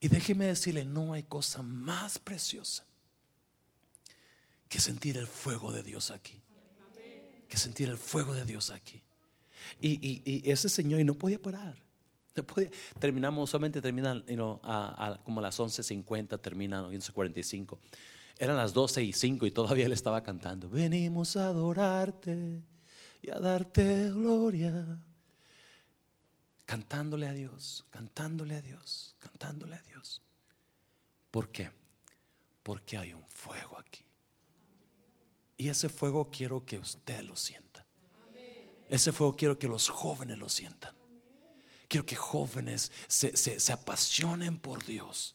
[0.00, 2.84] Y déjeme decirle, no hay cosa más preciosa
[4.72, 6.40] que sentir el fuego de Dios aquí.
[7.46, 9.02] Que sentir el fuego de Dios aquí.
[9.82, 11.76] Y, ese señor y no podía parar.
[12.98, 14.24] terminamos, solamente terminan
[15.24, 17.76] como a las 11.50, termina 11.45.
[18.38, 20.70] Eran las 12 y 5 y todavía él estaba cantando.
[20.70, 22.62] Venimos a adorarte
[23.20, 24.98] y a darte gloria.
[26.64, 30.22] Cantándole a Dios, cantándole a Dios, cantándole a Dios.
[31.30, 31.70] ¿Por qué?
[32.62, 34.02] Porque hay un fuego aquí.
[35.56, 37.86] Y ese fuego quiero que usted lo sienta.
[38.88, 40.94] Ese fuego quiero que los jóvenes lo sientan.
[41.88, 45.34] Quiero que jóvenes se, se apasionen por Dios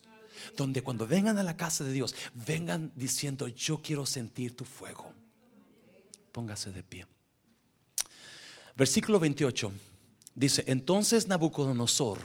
[0.55, 5.11] donde cuando vengan a la casa de Dios, vengan diciendo, yo quiero sentir tu fuego.
[6.32, 7.07] Póngase de pie.
[8.76, 9.72] Versículo 28
[10.36, 12.20] dice, entonces Nabucodonosor,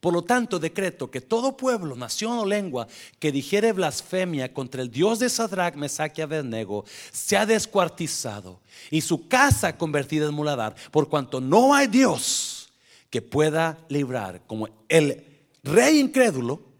[0.00, 2.88] por lo tanto decreto que todo pueblo, nación o lengua
[3.18, 9.28] que dijere blasfemia contra el Dios de Sadrach, Mesach y Abednego, sea descuartizado y su
[9.28, 12.72] casa convertida en muladar, por cuanto no hay Dios
[13.10, 15.24] que pueda librar como el
[15.62, 16.70] rey incrédulo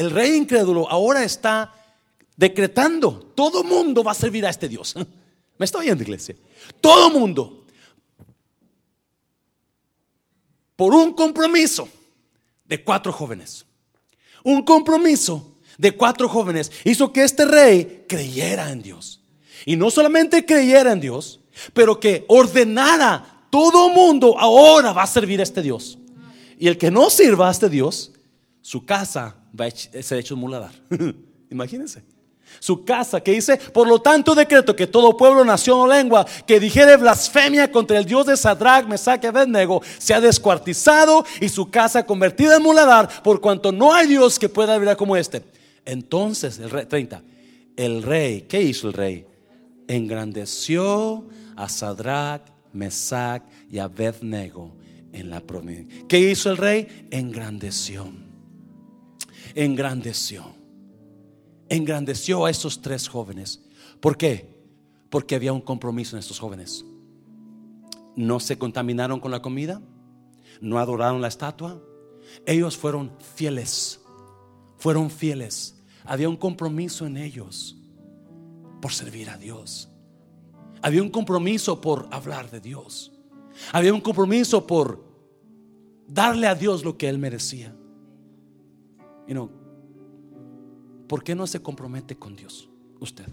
[0.00, 1.74] el rey incrédulo ahora está
[2.34, 4.94] decretando, todo mundo va a servir a este Dios.
[5.58, 6.34] ¿Me está oyendo, iglesia?
[6.80, 7.66] Todo mundo.
[10.74, 11.86] Por un compromiso
[12.70, 13.66] de cuatro jóvenes.
[14.44, 19.20] Un compromiso de cuatro jóvenes hizo que este rey creyera en Dios.
[19.66, 21.40] Y no solamente creyera en Dios,
[21.74, 25.98] pero que ordenara todo mundo ahora va a servir a este Dios.
[26.58, 28.12] Y el que no sirva a este Dios,
[28.62, 30.72] su casa va a ser hecho un muladar.
[31.50, 32.04] Imagínense.
[32.58, 36.60] Su casa que dice, por lo tanto decreto que todo pueblo, nación o lengua que
[36.60, 42.04] dijere blasfemia contra el Dios de Sadrach, Mesach y Abednego sea descuartizado y su casa
[42.04, 45.42] convertida en muladar, por cuanto no hay Dios que pueda vivir como este.
[45.84, 47.22] Entonces, el rey, 30,
[47.76, 49.26] el rey, ¿qué hizo el rey?
[49.88, 51.24] Engrandeció
[51.56, 52.42] a Sadrach,
[52.72, 54.72] Mesach y Abednego
[55.12, 56.04] en la provincia.
[56.08, 57.06] ¿Qué hizo el rey?
[57.10, 58.10] Engrandeció
[59.54, 60.59] engrandeció.
[61.70, 63.62] Engrandeció a estos tres jóvenes.
[64.00, 64.60] ¿Por qué?
[65.08, 66.84] Porque había un compromiso en estos jóvenes.
[68.16, 69.80] No se contaminaron con la comida,
[70.60, 71.80] no adoraron la estatua.
[72.44, 74.00] Ellos fueron fieles,
[74.78, 75.80] fueron fieles.
[76.04, 77.76] Había un compromiso en ellos
[78.82, 79.88] por servir a Dios.
[80.82, 83.12] Había un compromiso por hablar de Dios.
[83.72, 85.04] Había un compromiso por
[86.08, 87.76] darle a Dios lo que Él merecía.
[91.10, 92.68] ¿Por qué no se compromete con Dios
[93.00, 93.26] usted?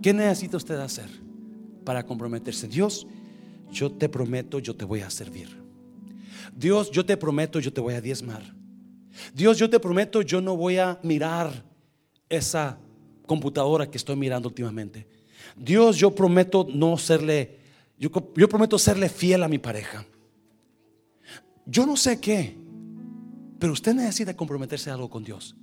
[0.00, 1.08] ¿Qué necesita usted hacer
[1.84, 2.68] para comprometerse?
[2.68, 3.08] Dios,
[3.68, 5.48] yo te prometo, yo te voy a servir.
[6.54, 8.54] Dios, yo te prometo, yo te voy a diezmar.
[9.34, 11.64] Dios, yo te prometo, yo no voy a mirar
[12.28, 12.78] esa
[13.26, 15.08] computadora que estoy mirando últimamente.
[15.56, 17.58] Dios, yo prometo no serle,
[17.98, 20.06] yo, yo prometo serle fiel a mi pareja.
[21.66, 22.61] Yo no sé qué,
[23.62, 25.54] pero usted necesita comprometerse algo con Dios.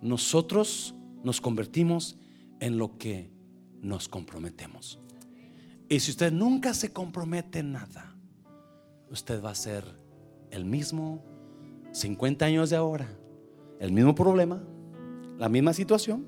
[0.00, 2.16] Nosotros nos convertimos
[2.60, 3.30] en lo que
[3.82, 4.98] nos comprometemos.
[5.90, 8.16] Y si usted nunca se compromete en nada,
[9.10, 9.84] usted va a ser
[10.50, 11.22] el mismo
[11.90, 13.18] 50 años de ahora,
[13.78, 14.64] el mismo problema,
[15.36, 16.24] la misma situación,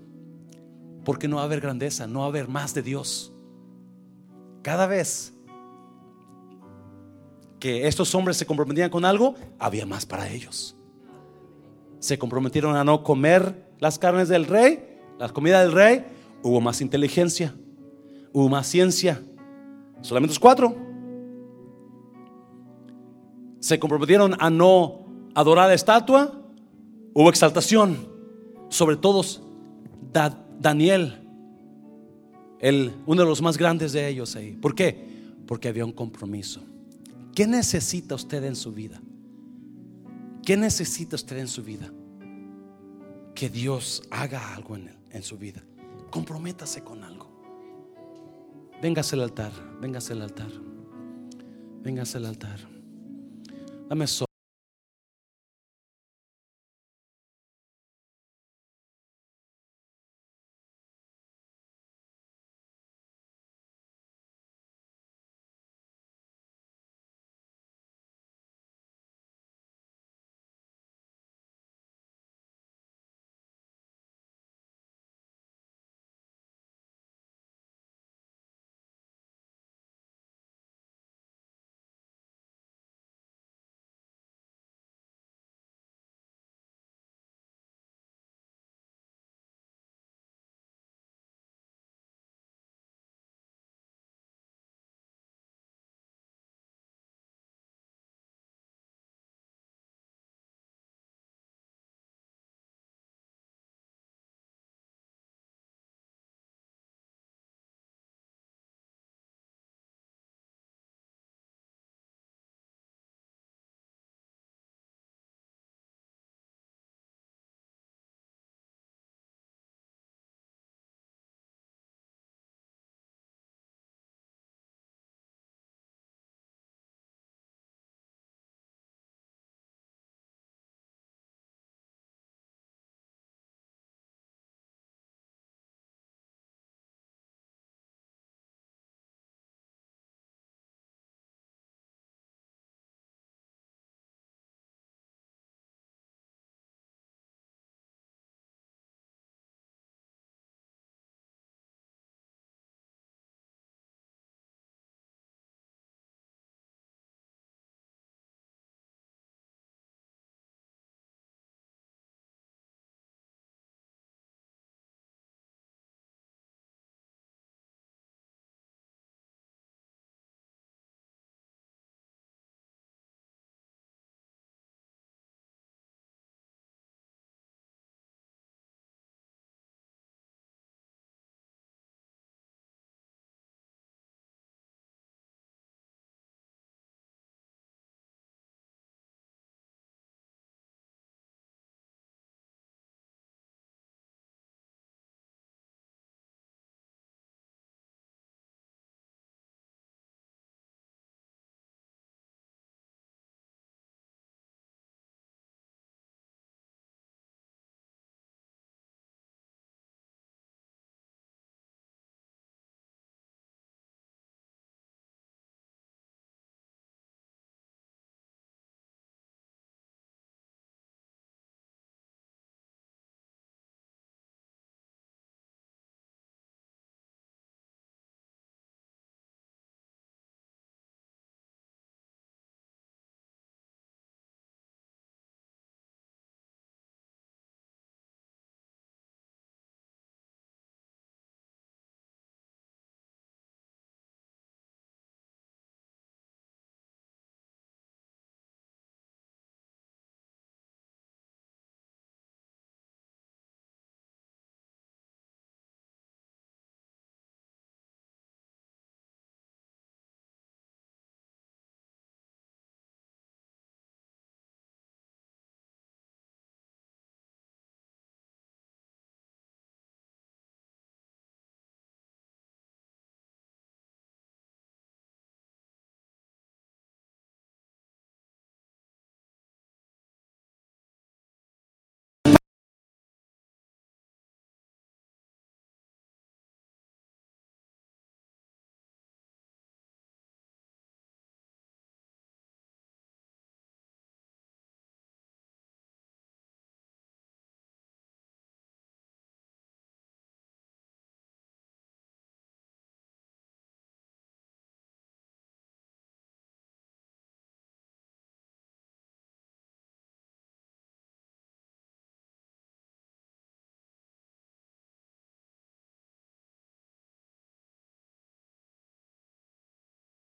[1.07, 3.33] porque no va a haber grandeza, no va a haber más de Dios.
[4.61, 5.33] Cada vez
[7.65, 10.77] que estos hombres se comprometían con algo, había más para ellos.
[11.99, 16.05] Se comprometieron a no comer las carnes del rey, la comida del rey,
[16.43, 17.55] hubo más inteligencia,
[18.35, 19.23] hubo más ciencia.
[20.03, 20.77] Solamente los cuatro.
[23.61, 26.39] Se comprometieron a no adorar la estatua,
[27.15, 27.97] hubo exaltación.
[28.69, 29.41] Sobre todos,
[30.61, 31.27] Daniel,
[32.61, 34.53] el, uno de los más grandes de ellos ahí.
[34.53, 35.03] ¿Por qué?
[35.47, 36.61] Porque había un compromiso.
[37.35, 39.01] ¿Qué necesita usted en su vida?
[40.45, 41.91] ¿Qué necesita usted en su vida?
[43.35, 45.63] Que Dios haga algo en, en su vida.
[46.11, 47.33] Comprométase con algo.
[48.81, 50.51] Véngase al altar, véngase al altar.
[51.83, 52.59] Véngase al altar.
[53.89, 54.07] Dame